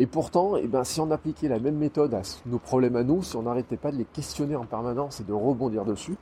Et 0.00 0.06
pourtant, 0.06 0.56
eh 0.56 0.68
ben, 0.68 0.84
si 0.84 1.00
on 1.00 1.10
appliquait 1.10 1.48
la 1.48 1.58
même 1.58 1.76
méthode 1.76 2.14
à 2.14 2.22
nos 2.46 2.58
problèmes 2.58 2.94
à 2.94 3.02
nous, 3.02 3.22
si 3.24 3.34
on 3.34 3.42
n'arrêtait 3.42 3.76
pas 3.76 3.90
de 3.90 3.96
les 3.96 4.04
questionner 4.04 4.54
en 4.54 4.64
permanence 4.64 5.20
et 5.20 5.24
de 5.24 5.32
rebondir 5.32 5.84
dessus, 5.84 6.14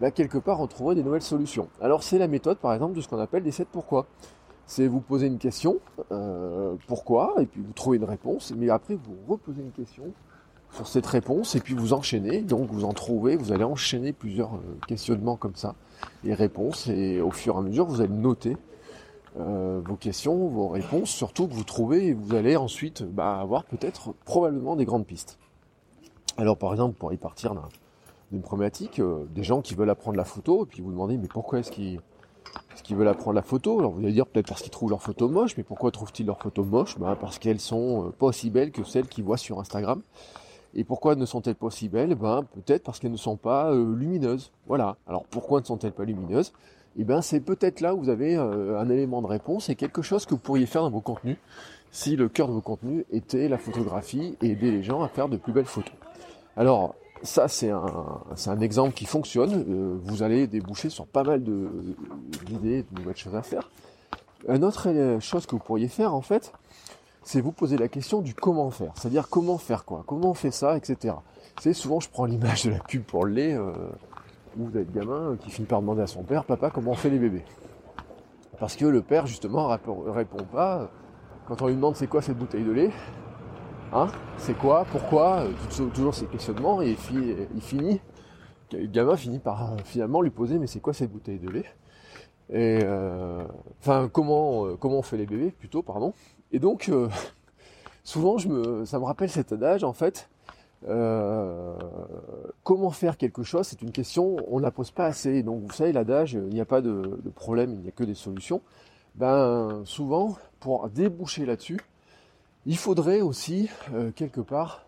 ben, 0.00 0.10
quelque 0.10 0.38
part 0.38 0.60
on 0.60 0.66
trouverait 0.66 0.96
des 0.96 1.04
nouvelles 1.04 1.22
solutions. 1.22 1.68
Alors 1.80 2.02
c'est 2.02 2.18
la 2.18 2.26
méthode 2.26 2.58
par 2.58 2.74
exemple 2.74 2.94
de 2.94 3.00
ce 3.00 3.06
qu'on 3.06 3.20
appelle 3.20 3.44
des 3.44 3.52
7 3.52 3.68
pourquoi. 3.70 4.06
C'est 4.66 4.88
vous 4.88 5.00
poser 5.00 5.28
une 5.28 5.38
question, 5.38 5.78
euh, 6.10 6.74
pourquoi, 6.88 7.34
et 7.38 7.46
puis 7.46 7.60
vous 7.60 7.72
trouvez 7.72 7.98
une 7.98 8.04
réponse, 8.04 8.52
mais 8.56 8.70
après 8.70 8.94
vous 8.94 9.16
reposez 9.28 9.60
une 9.60 9.70
question 9.72 10.04
sur 10.72 10.88
cette 10.88 11.06
réponse, 11.06 11.54
et 11.54 11.60
puis 11.60 11.74
vous 11.74 11.92
enchaînez, 11.92 12.40
donc 12.40 12.70
vous 12.70 12.84
en 12.84 12.92
trouvez, 12.92 13.36
vous 13.36 13.52
allez 13.52 13.64
enchaîner 13.64 14.12
plusieurs 14.12 14.54
euh, 14.54 14.78
questionnements 14.88 15.36
comme 15.36 15.54
ça, 15.54 15.74
et 16.24 16.32
réponses, 16.32 16.88
et 16.88 17.20
au 17.20 17.30
fur 17.30 17.54
et 17.54 17.58
à 17.58 17.60
mesure 17.60 17.86
vous 17.86 18.00
allez 18.00 18.12
noter 18.12 18.56
euh, 19.40 19.80
vos 19.84 19.96
questions, 19.96 20.48
vos 20.48 20.68
réponses, 20.68 21.08
surtout 21.08 21.48
que 21.48 21.54
vous 21.54 21.64
trouvez 21.64 22.08
et 22.08 22.12
vous 22.12 22.34
allez 22.34 22.56
ensuite 22.56 23.02
bah, 23.02 23.40
avoir 23.40 23.64
peut-être 23.64 24.12
probablement 24.24 24.76
des 24.76 24.84
grandes 24.84 25.06
pistes. 25.06 25.38
Alors 26.36 26.58
par 26.58 26.72
exemple, 26.72 26.96
pour 26.98 27.12
y 27.12 27.16
partir 27.16 27.54
d'une 28.30 28.42
problématique, 28.42 28.98
euh, 28.98 29.24
des 29.30 29.42
gens 29.42 29.62
qui 29.62 29.74
veulent 29.74 29.90
apprendre 29.90 30.18
la 30.18 30.24
photo, 30.24 30.64
et 30.64 30.66
puis 30.66 30.82
vous 30.82 30.90
demandez 30.90 31.16
mais 31.16 31.28
pourquoi 31.28 31.60
est-ce 31.60 31.70
qu'ils 31.70 32.00
veulent 32.90 33.08
apprendre 33.08 33.34
la 33.34 33.42
photo? 33.42 33.78
Alors 33.78 33.92
vous 33.92 34.00
allez 34.00 34.12
dire 34.12 34.26
peut-être 34.26 34.48
parce 34.48 34.60
qu'ils 34.60 34.70
trouvent 34.70 34.90
leurs 34.90 35.02
photos 35.02 35.30
moches, 35.30 35.56
mais 35.56 35.62
pourquoi 35.62 35.90
trouvent-ils 35.90 36.26
leurs 36.26 36.40
photos 36.40 36.66
moches 36.66 36.98
bah, 36.98 37.16
Parce 37.18 37.38
qu'elles 37.38 37.60
sont 37.60 38.08
euh, 38.08 38.10
pas 38.10 38.26
aussi 38.26 38.50
belles 38.50 38.70
que 38.70 38.84
celles 38.84 39.08
qu'ils 39.08 39.24
voient 39.24 39.38
sur 39.38 39.58
Instagram. 39.60 40.02
Et 40.74 40.84
pourquoi 40.84 41.16
ne 41.16 41.26
sont-elles 41.26 41.54
pas 41.54 41.66
aussi 41.66 41.88
belles? 41.88 42.14
Ben, 42.14 42.44
Peut-être 42.54 42.82
parce 42.82 42.98
qu'elles 42.98 43.12
ne 43.12 43.16
sont 43.18 43.36
pas 43.36 43.74
lumineuses. 43.74 44.52
Voilà. 44.66 44.96
Alors 45.06 45.24
pourquoi 45.24 45.60
ne 45.60 45.66
sont-elles 45.66 45.92
pas 45.92 46.04
lumineuses? 46.04 46.52
Eh 46.98 47.04
bien 47.04 47.22
c'est 47.22 47.40
peut-être 47.40 47.80
là 47.80 47.94
où 47.94 48.00
vous 48.00 48.08
avez 48.08 48.36
euh, 48.36 48.78
un 48.78 48.88
élément 48.90 49.22
de 49.22 49.26
réponse 49.26 49.68
et 49.68 49.74
quelque 49.74 50.02
chose 50.02 50.26
que 50.26 50.30
vous 50.30 50.40
pourriez 50.40 50.66
faire 50.66 50.82
dans 50.82 50.90
vos 50.90 51.00
contenus 51.00 51.36
si 51.90 52.16
le 52.16 52.28
cœur 52.28 52.48
de 52.48 52.52
vos 52.52 52.60
contenus 52.60 53.04
était 53.12 53.48
la 53.48 53.58
photographie 53.58 54.36
et 54.40 54.50
aider 54.50 54.70
les 54.70 54.82
gens 54.82 55.02
à 55.02 55.08
faire 55.08 55.28
de 55.28 55.36
plus 55.36 55.52
belles 55.52 55.66
photos. 55.66 55.94
Alors 56.56 56.94
ça 57.22 57.48
c'est 57.48 57.70
un, 57.70 58.20
un 58.46 58.60
exemple 58.60 58.94
qui 58.94 59.06
fonctionne, 59.06 59.64
euh, 59.68 59.98
vous 60.02 60.22
allez 60.22 60.46
déboucher 60.46 60.90
sur 60.90 61.06
pas 61.06 61.22
mal 61.22 61.42
d'idées, 61.42 62.82
de, 62.82 62.98
nouvelles 62.98 63.16
choses 63.16 63.34
à 63.34 63.42
faire. 63.42 63.70
Une 64.48 64.64
autre 64.64 64.88
euh, 64.88 65.20
chose 65.20 65.46
que 65.46 65.52
vous 65.52 65.62
pourriez 65.62 65.88
faire 65.88 66.14
en 66.14 66.22
fait, 66.22 66.52
c'est 67.22 67.40
vous 67.40 67.52
poser 67.52 67.78
la 67.78 67.88
question 67.88 68.20
du 68.20 68.34
comment 68.34 68.70
faire, 68.70 68.92
c'est-à-dire 68.96 69.28
comment 69.28 69.58
faire 69.58 69.84
quoi, 69.84 70.02
comment 70.06 70.30
on 70.30 70.34
fait 70.34 70.50
ça, 70.50 70.76
etc. 70.76 71.14
C'est 71.60 71.74
souvent 71.74 72.00
je 72.00 72.08
prends 72.08 72.24
l'image 72.24 72.64
de 72.64 72.70
la 72.70 72.80
pub 72.80 73.02
pour 73.02 73.24
le 73.24 73.32
lait, 73.32 73.58
ou 74.56 74.64
vous 74.64 74.70
le 74.72 74.84
gamin 74.84 75.36
qui 75.36 75.50
finit 75.50 75.66
par 75.66 75.80
demander 75.80 76.02
à 76.02 76.06
son 76.06 76.22
père, 76.22 76.44
papa, 76.44 76.70
comment 76.70 76.92
on 76.92 76.94
fait 76.94 77.10
les 77.10 77.18
bébés 77.18 77.44
Parce 78.58 78.76
que 78.76 78.84
le 78.84 79.02
père, 79.02 79.26
justement, 79.26 79.68
répond 79.68 80.44
pas. 80.44 80.90
Quand 81.46 81.62
on 81.62 81.66
lui 81.68 81.74
demande 81.74 81.96
c'est 81.96 82.06
quoi 82.06 82.22
cette 82.22 82.38
bouteille 82.38 82.64
de 82.64 82.70
lait, 82.70 82.90
hein, 83.92 84.08
c'est 84.38 84.56
quoi, 84.56 84.86
pourquoi, 84.90 85.44
toujours 85.92 86.14
ces 86.14 86.26
questionnements, 86.26 86.80
et 86.80 86.90
il 86.90 87.60
finit, 87.60 88.00
le 88.72 88.86
gamin 88.86 89.16
finit 89.16 89.40
par 89.40 89.76
finalement 89.84 90.22
lui 90.22 90.30
poser, 90.30 90.58
mais 90.58 90.66
c'est 90.66 90.80
quoi 90.80 90.92
cette 90.92 91.10
bouteille 91.10 91.40
de 91.40 91.50
lait? 91.50 91.66
Et 92.50 92.80
euh, 92.84 93.44
enfin, 93.80 94.08
comment, 94.12 94.66
euh, 94.66 94.76
comment 94.76 94.98
on 94.98 95.02
fait 95.02 95.16
les 95.16 95.26
bébés, 95.26 95.50
plutôt, 95.50 95.82
pardon. 95.82 96.12
Et 96.52 96.58
donc, 96.58 96.88
euh, 96.88 97.08
souvent, 98.04 98.38
je 98.38 98.48
me, 98.48 98.84
ça 98.84 98.98
me 98.98 99.04
rappelle 99.04 99.30
cet 99.30 99.52
adage, 99.52 99.84
en 99.84 99.92
fait, 99.92 100.28
euh, 100.88 101.74
comment 102.64 102.90
faire 102.90 103.16
quelque 103.16 103.42
chose, 103.42 103.66
c'est 103.66 103.82
une 103.82 103.92
question, 103.92 104.36
on 104.48 104.58
ne 104.58 104.62
la 104.62 104.70
pose 104.70 104.90
pas 104.90 105.06
assez. 105.06 105.42
Donc 105.42 105.62
vous 105.62 105.72
savez, 105.72 105.92
l'adage, 105.92 106.34
il 106.34 106.54
n'y 106.54 106.60
a 106.60 106.64
pas 106.64 106.80
de, 106.80 107.20
problème, 107.34 107.72
il 107.72 107.80
n'y 107.80 107.88
a 107.88 107.92
que 107.92 108.04
des 108.04 108.14
solutions. 108.14 108.60
Ben 109.14 109.82
souvent, 109.84 110.36
pour 110.60 110.88
déboucher 110.88 111.44
là-dessus, 111.44 111.78
il 112.66 112.76
faudrait 112.76 113.20
aussi, 113.20 113.68
euh, 113.92 114.10
quelque 114.12 114.40
part, 114.40 114.86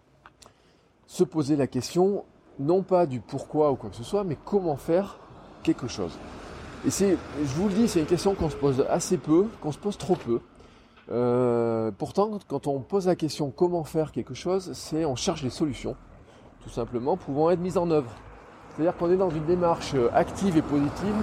se 1.07 1.25
poser 1.25 1.57
la 1.57 1.67
question, 1.67 2.25
non 2.59 2.83
pas 2.83 3.07
du 3.07 3.21
pourquoi 3.21 3.73
ou 3.73 3.77
quoi 3.77 3.91
que 3.91 3.97
ce 3.97 4.05
soit, 4.05 4.25
mais 4.25 4.37
comment 4.45 4.77
faire 4.77 5.19
quelque 5.63 5.89
chose. 5.89 6.17
Et 6.87 6.91
c'est, 6.91 7.17
je 7.41 7.55
vous 7.55 7.69
le 7.69 7.75
dis, 7.75 7.89
c'est 7.89 8.01
une 8.01 8.07
question 8.07 8.35
qu'on 8.35 8.51
se 8.51 8.57
pose 8.57 8.85
assez 8.89 9.17
peu, 9.17 9.49
qu'on 9.61 9.73
se 9.73 9.79
pose 9.79 9.99
trop 9.99 10.17
peu. 10.17 10.41
Euh, 11.11 11.91
pourtant, 11.97 12.39
quand 12.49 12.67
on 12.67 12.81
pose 12.81 13.07
la 13.07 13.17
question 13.17 13.51
comment 13.51 13.85
faire 13.85 14.13
quelque 14.13 14.35
chose, 14.35 14.73
c'est 14.73 15.05
on 15.05 15.17
cherche 15.17 15.43
des 15.43 15.51
solutions, 15.51 15.97
tout 16.63 16.71
simplement, 16.71 17.17
pouvant 17.17 17.51
être 17.51 17.61
mises 17.61 17.77
en 17.77 17.91
œuvre. 17.91 18.11
C'est-à-dire 18.71 18.97
qu'on 18.97 19.11
est 19.11 19.17
dans 19.17 19.31
une 19.31 19.45
démarche 19.45 19.95
active 20.15 20.57
et 20.57 20.63
positive 20.63 21.15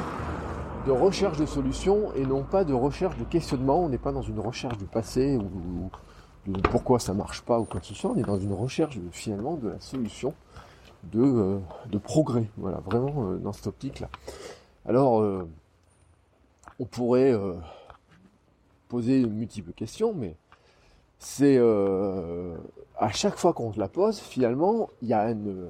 de 0.85 0.91
recherche 0.91 1.37
de 1.37 1.45
solutions 1.45 2.13
et 2.15 2.25
non 2.25 2.43
pas 2.43 2.63
de 2.63 2.73
recherche 2.73 3.17
de 3.17 3.23
questionnement. 3.23 3.83
On 3.83 3.89
n'est 3.89 3.97
pas 3.97 4.11
dans 4.11 4.21
une 4.21 4.39
recherche 4.39 4.77
du 4.77 4.85
passé 4.85 5.37
ou, 5.37 5.89
de 6.47 6.59
pourquoi 6.61 6.99
ça 6.99 7.13
marche 7.13 7.41
pas 7.41 7.59
ou 7.59 7.65
quoi 7.65 7.79
que 7.79 7.85
ce 7.85 7.93
soit. 7.93 8.11
On 8.11 8.15
est 8.15 8.23
dans 8.23 8.39
une 8.39 8.53
recherche 8.53 8.97
finalement 9.11 9.55
de 9.55 9.69
la 9.69 9.79
solution 9.79 10.33
de, 11.11 11.21
euh, 11.21 11.59
progrès. 12.03 12.49
Voilà, 12.57 12.79
vraiment 12.85 13.25
euh, 13.25 13.37
dans 13.37 13.51
cette 13.51 13.67
optique-là. 13.67 14.09
Alors, 14.87 15.23
on 16.79 16.85
pourrait 16.85 17.35
poser 18.91 19.25
multiples 19.25 19.71
questions, 19.71 20.13
mais 20.13 20.35
c'est 21.17 21.55
euh, 21.57 22.57
à 22.97 23.09
chaque 23.11 23.37
fois 23.37 23.53
qu'on 23.53 23.71
se 23.71 23.79
la 23.79 23.87
pose, 23.87 24.19
finalement, 24.19 24.89
il 25.01 25.07
y 25.07 25.13
a 25.13 25.31
une. 25.31 25.69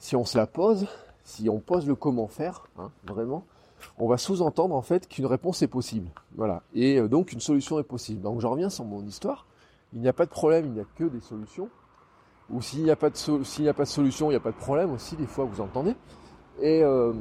Si 0.00 0.16
on 0.16 0.24
se 0.24 0.36
la 0.36 0.48
pose, 0.48 0.88
si 1.22 1.48
on 1.48 1.60
pose 1.60 1.86
le 1.86 1.94
comment 1.94 2.26
faire, 2.26 2.66
hein, 2.76 2.90
vraiment, 3.04 3.44
on 3.98 4.08
va 4.08 4.18
sous-entendre 4.18 4.74
en 4.74 4.82
fait 4.82 5.06
qu'une 5.06 5.26
réponse 5.26 5.62
est 5.62 5.68
possible. 5.68 6.08
Voilà. 6.36 6.62
Et 6.74 6.98
euh, 6.98 7.06
donc 7.06 7.32
une 7.32 7.40
solution 7.40 7.78
est 7.78 7.84
possible. 7.84 8.20
Donc 8.20 8.40
je 8.40 8.46
reviens 8.48 8.70
sur 8.70 8.84
mon 8.84 9.04
histoire. 9.04 9.46
Il 9.92 10.00
n'y 10.00 10.08
a 10.08 10.12
pas 10.12 10.24
de 10.24 10.30
problème, 10.30 10.66
il 10.66 10.72
n'y 10.72 10.80
a 10.80 10.86
que 10.96 11.04
des 11.04 11.20
solutions. 11.20 11.68
Ou 12.50 12.62
s'il 12.62 12.82
n'y 12.82 12.90
a 12.90 12.96
pas 12.96 13.10
de 13.10 13.16
s'il 13.16 13.62
n'y 13.62 13.68
a 13.68 13.74
pas 13.74 13.84
de 13.84 13.88
solution, 13.88 14.26
il 14.26 14.30
n'y 14.30 14.36
a 14.36 14.40
pas 14.40 14.52
de 14.52 14.56
problème 14.56 14.92
aussi. 14.92 15.14
Des 15.14 15.26
fois, 15.26 15.44
vous 15.44 15.60
entendez. 15.60 15.94
Et 16.60 16.82
euh, 16.82 17.12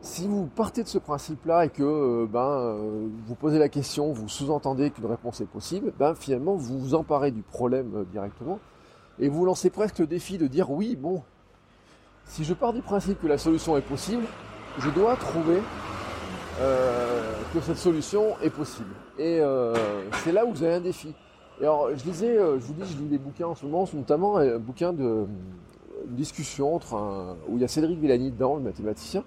si 0.00 0.26
vous 0.26 0.46
partez 0.46 0.82
de 0.82 0.88
ce 0.88 0.98
principe-là 0.98 1.64
et 1.64 1.68
que 1.68 1.82
euh, 1.82 2.26
ben, 2.30 2.40
euh, 2.40 3.08
vous 3.26 3.34
posez 3.34 3.58
la 3.58 3.68
question, 3.68 4.12
vous 4.12 4.28
sous-entendez 4.28 4.90
qu'une 4.90 5.06
réponse 5.06 5.40
est 5.40 5.46
possible, 5.46 5.92
ben, 5.98 6.14
finalement 6.14 6.54
vous 6.54 6.78
vous 6.78 6.94
emparez 6.94 7.30
du 7.30 7.42
problème 7.42 7.92
euh, 7.96 8.04
directement 8.04 8.58
et 9.18 9.28
vous 9.28 9.44
lancez 9.44 9.70
presque 9.70 9.98
le 9.98 10.06
défi 10.06 10.38
de 10.38 10.46
dire 10.46 10.70
oui, 10.70 10.96
bon, 10.96 11.22
si 12.24 12.44
je 12.44 12.54
pars 12.54 12.72
du 12.72 12.82
principe 12.82 13.20
que 13.20 13.26
la 13.26 13.38
solution 13.38 13.76
est 13.76 13.82
possible, 13.82 14.24
je 14.78 14.90
dois 14.90 15.16
trouver 15.16 15.60
que 17.52 17.60
cette 17.60 17.76
solution 17.76 18.34
est 18.42 18.50
possible. 18.50 18.94
Et 19.18 19.40
c'est 20.24 20.32
là 20.32 20.46
où 20.46 20.52
vous 20.52 20.62
avez 20.62 20.74
un 20.74 20.80
défi. 20.80 21.14
Et 21.60 21.64
alors, 21.64 21.90
je 21.94 22.02
disais, 22.02 22.36
je 22.36 22.66
vous 22.66 22.72
dis, 22.72 22.82
je 22.90 22.98
lis 22.98 23.08
des 23.08 23.18
bouquins 23.18 23.46
en 23.46 23.54
ce 23.54 23.64
moment, 23.64 23.86
notamment 23.92 24.38
un 24.38 24.58
bouquin 24.58 24.94
de 24.94 25.26
discussion 26.06 26.74
entre 26.74 26.94
un, 26.94 27.36
où 27.48 27.56
il 27.56 27.60
y 27.60 27.64
a 27.64 27.68
Cédric 27.68 27.98
Villani 27.98 28.30
dedans, 28.30 28.56
le 28.56 28.62
mathématicien, 28.62 29.22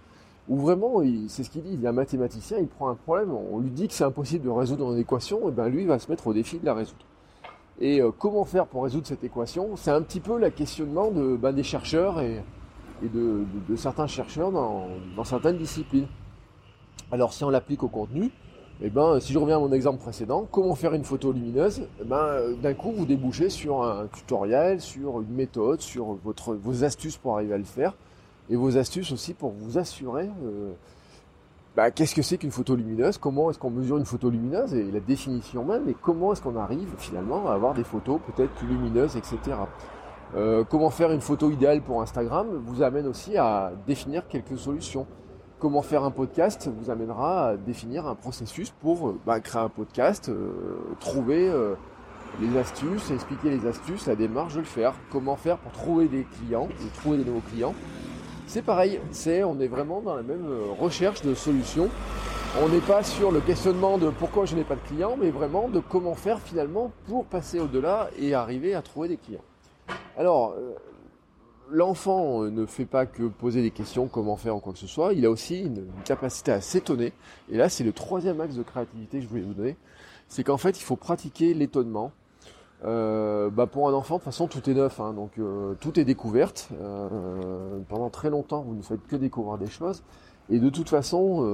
où 0.50 0.58
vraiment, 0.58 1.02
c'est 1.28 1.44
ce 1.44 1.50
qu'il 1.50 1.62
dit, 1.62 1.74
il 1.74 1.82
y 1.82 1.86
a 1.86 1.92
un 1.92 1.94
mathématicien, 1.94 2.58
il 2.58 2.68
prend 2.68 2.90
un 2.90 2.96
problème, 2.96 3.32
on 3.32 3.60
lui 3.60 3.70
dit 3.70 3.88
que 3.88 3.94
c'est 3.94 4.04
impossible 4.04 4.44
de 4.46 4.50
résoudre 4.50 4.92
une 4.92 4.98
équation, 4.98 5.48
et 5.48 5.52
ben 5.52 5.70
lui 5.70 5.86
va 5.86 6.00
se 6.00 6.10
mettre 6.10 6.26
au 6.26 6.34
défi 6.34 6.58
de 6.58 6.66
la 6.66 6.74
résoudre. 6.74 7.06
Et 7.80 8.02
euh, 8.02 8.12
comment 8.18 8.44
faire 8.46 8.66
pour 8.66 8.84
résoudre 8.84 9.06
cette 9.06 9.24
équation? 9.24 9.76
C'est 9.76 9.92
un 9.92 10.02
petit 10.02 10.20
peu 10.20 10.40
la 10.40 10.50
questionnement 10.50 11.12
ben, 11.12 11.54
des 11.54 11.64
chercheurs 11.64 12.20
et, 12.20 12.42
de, 13.04 13.46
certains 13.76 14.08
chercheurs 14.08 14.52
dans, 14.52 15.24
certaines 15.24 15.58
disciplines. 15.58 16.08
Alors 17.12 17.32
si 17.32 17.44
on 17.44 17.52
l'applique 17.52 17.84
au 17.84 17.88
contenu, 17.88 18.32
eh 18.82 18.90
ben, 18.90 19.20
si 19.20 19.32
je 19.34 19.38
reviens 19.38 19.58
à 19.58 19.60
mon 19.60 19.72
exemple 19.72 20.00
précédent, 20.00 20.48
comment 20.52 20.74
faire 20.74 20.96
une 20.96 21.04
photo 21.04 21.32
lumineuse? 21.32 21.84
Ben, 22.04 22.56
D'un 22.62 22.74
coup, 22.74 22.92
vous 22.92 23.06
débouchez 23.06 23.50
sur 23.50 23.84
un 23.84 24.08
tutoriel, 24.08 24.82
sur 24.82 25.22
une 25.22 25.30
méthode, 25.30 25.80
sur 25.80 26.18
vos 26.24 26.84
astuces 26.84 27.18
pour 27.18 27.36
arriver 27.36 27.54
à 27.54 27.58
le 27.58 27.64
faire 27.64 27.94
et 28.50 28.56
vos 28.56 28.78
astuces 28.78 29.12
aussi 29.12 29.34
pour 29.34 29.52
vous 29.52 29.78
assurer 29.78 30.30
euh, 30.44 30.72
bah, 31.76 31.92
qu'est-ce 31.92 32.16
que 32.16 32.22
c'est 32.22 32.38
qu'une 32.38 32.52
photo 32.52 32.76
lumineuse, 32.76 33.18
comment 33.18 33.52
est-ce 33.52 33.60
qu'on 33.60 33.70
mesure 33.70 33.98
une 33.98 34.06
photo 34.06 34.30
lumineuse 34.30 34.74
et 34.74 34.92
la 34.92 35.00
définition 35.00 35.64
même, 35.64 35.88
et 35.88 35.96
comment 36.00 36.34
est-ce 36.34 36.42
qu'on 36.42 36.58
arrive 36.58 36.90
finalement 36.98 37.48
à 37.48 37.54
avoir 37.54 37.74
des 37.74 37.84
photos 37.84 38.20
peut-être 38.26 38.52
plus 38.54 38.68
lumineuses, 38.68 39.16
etc. 39.16 39.38
Euh, 40.36 40.64
comment 40.68 40.90
faire 40.90 41.12
une 41.12 41.22
photo 41.22 41.50
idéale 41.52 41.82
pour 41.82 42.02
Instagram 42.02 42.48
vous 42.66 42.82
amène 42.82 43.08
aussi 43.08 43.38
à 43.38 43.72
définir 43.88 44.28
quelques 44.28 44.58
solutions. 44.58 45.08
Comment 45.60 45.82
faire 45.82 46.04
un 46.04 46.12
podcast 46.12 46.70
vous 46.80 46.90
amènera 46.90 47.50
à 47.50 47.58
définir 47.58 48.08
un 48.08 48.16
processus 48.16 48.72
pour 48.72 49.10
euh, 49.10 49.20
bah, 49.26 49.40
créer 49.40 49.62
un 49.62 49.70
podcast, 49.70 50.32
trouver 51.00 51.52
les 52.42 52.58
astuces, 52.58 53.12
expliquer 53.12 53.50
les 53.52 53.68
astuces, 53.68 54.08
la 54.08 54.16
démarche 54.16 54.56
de 54.56 54.60
le 54.60 54.66
faire. 54.66 54.94
Comment 55.12 55.36
faire 55.36 55.58
pour 55.58 55.72
trouver 55.72 56.08
des 56.08 56.24
clients, 56.24 56.68
trouver 56.96 57.18
des 57.18 57.26
nouveaux 57.26 57.44
clients 57.52 57.76
c'est 58.50 58.64
pareil, 58.64 59.00
c'est 59.12 59.44
on 59.44 59.60
est 59.60 59.68
vraiment 59.68 60.02
dans 60.02 60.16
la 60.16 60.24
même 60.24 60.46
euh, 60.48 60.72
recherche 60.80 61.22
de 61.22 61.36
solutions 61.36 61.90
on 62.58 62.68
n'est 62.68 62.82
pas 62.82 63.04
sur 63.04 63.32
le 63.32 63.42
questionnement 63.42 64.00
de 64.00 64.10
pourquoi 64.10 64.46
je 64.46 64.56
n'ai 64.56 64.64
pas 64.64 64.76
de 64.76 64.82
clients, 64.82 65.16
mais 65.18 65.30
vraiment 65.30 65.70
de 65.70 65.80
comment 65.80 66.16
faire 66.16 66.40
finalement 66.40 66.92
pour 67.06 67.26
passer 67.26 67.60
au-delà 67.60 68.10
et 68.18 68.34
arriver 68.34 68.74
à 68.74 68.82
trouver 68.82 69.08
des 69.08 69.18
clients. 69.18 69.44
Alors, 70.18 70.56
euh, 70.58 70.74
l'enfant 71.70 72.42
ne 72.42 72.66
fait 72.66 72.86
pas 72.86 73.06
que 73.06 73.24
poser 73.24 73.62
des 73.62 73.70
questions, 73.70 74.08
comment 74.08 74.36
faire 74.36 74.56
ou 74.56 74.60
quoi 74.60 74.74
que 74.74 74.80
ce 74.80 74.88
soit, 74.88 75.14
il 75.14 75.28
a 75.28 75.30
aussi 75.30 75.62
une, 75.62 75.86
capacité 76.06 76.52
à 76.52 76.60
s'étonner. 76.60 77.14
Et 77.52 77.58
là, 77.58 77.70
c'est 77.70 77.84
le 77.84 77.94
troisième 77.94 78.42
axe 78.42 78.56
de 78.56 78.64
créativité 78.64 79.20
que 79.20 79.26
je 79.26 79.30
voulais 79.30 79.44
vous 79.44 79.54
donner. 79.54 79.78
C'est 80.28 80.44
qu'en 80.44 80.58
fait, 80.58 80.80
il 80.80 80.84
faut 80.84 80.96
pratiquer 80.96 81.54
l'étonnement. 81.54 82.12
Euh, 82.86 83.50
bah 83.50 83.68
pour 83.68 83.90
un 83.90 83.94
enfant, 83.94 84.16
de 84.16 84.20
toute 84.20 84.26
façon, 84.26 84.48
tout 84.48 84.70
est 84.70 84.74
neuf, 84.74 85.00
hein, 85.00 85.14
donc 85.14 85.32
euh, 85.38 85.74
tout 85.80 86.00
est 86.00 86.06
découverte. 86.06 86.70
Euh, 86.82 87.80
pendant 87.90 88.10
très 88.10 88.30
longtemps, 88.30 88.62
vous 88.62 88.76
ne 88.76 88.82
faites 88.82 89.06
que 89.08 89.16
découvrir 89.16 89.58
des 89.58 89.70
choses. 89.70 90.04
Et 90.52 90.60
de 90.60 90.70
toute 90.70 90.90
façon, 90.90 91.46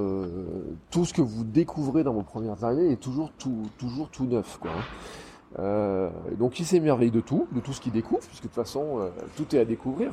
tout 0.90 1.04
ce 1.04 1.12
que 1.12 1.20
vous 1.20 1.44
découvrez 1.44 2.02
dans 2.02 2.14
vos 2.14 2.22
premières 2.22 2.64
années 2.64 2.92
est 2.92 2.96
toujours 2.96 3.30
tout, 3.38 3.64
toujours 3.76 4.08
tout 4.08 4.24
neuf. 4.24 4.56
Quoi, 4.58 4.70
hein. 4.70 4.84
Euh, 5.58 6.10
donc 6.38 6.60
il 6.60 6.66
s'émerveille 6.66 7.10
de 7.10 7.20
tout, 7.20 7.46
de 7.52 7.60
tout 7.60 7.72
ce 7.72 7.80
qu'il 7.80 7.92
découvre, 7.92 8.20
puisque 8.20 8.42
de 8.42 8.48
toute 8.48 8.54
façon 8.54 9.00
euh, 9.00 9.08
tout 9.36 9.54
est 9.54 9.58
à 9.58 9.64
découvrir. 9.64 10.12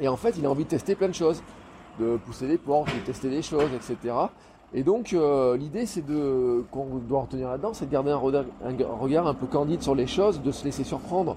Et 0.00 0.08
en 0.08 0.16
fait 0.16 0.34
il 0.38 0.46
a 0.46 0.50
envie 0.50 0.64
de 0.64 0.68
tester 0.68 0.94
plein 0.94 1.08
de 1.08 1.14
choses, 1.14 1.42
de 2.00 2.16
pousser 2.16 2.48
des 2.48 2.58
portes, 2.58 2.92
de 2.94 3.00
tester 3.04 3.30
des 3.30 3.42
choses, 3.42 3.70
etc. 3.74 4.14
Et 4.74 4.82
donc 4.82 5.12
euh, 5.12 5.56
l'idée 5.56 5.86
c'est 5.86 6.04
de 6.04 6.64
qu'on 6.72 6.98
doit 7.08 7.22
retenir 7.22 7.48
là-dedans, 7.48 7.72
c'est 7.72 7.86
de 7.86 7.92
garder 7.92 8.10
un 8.10 8.16
regard, 8.16 9.26
un 9.26 9.34
peu 9.34 9.46
candide 9.46 9.82
sur 9.82 9.94
les 9.94 10.08
choses, 10.08 10.42
de 10.42 10.50
se 10.50 10.64
laisser 10.64 10.82
surprendre. 10.82 11.36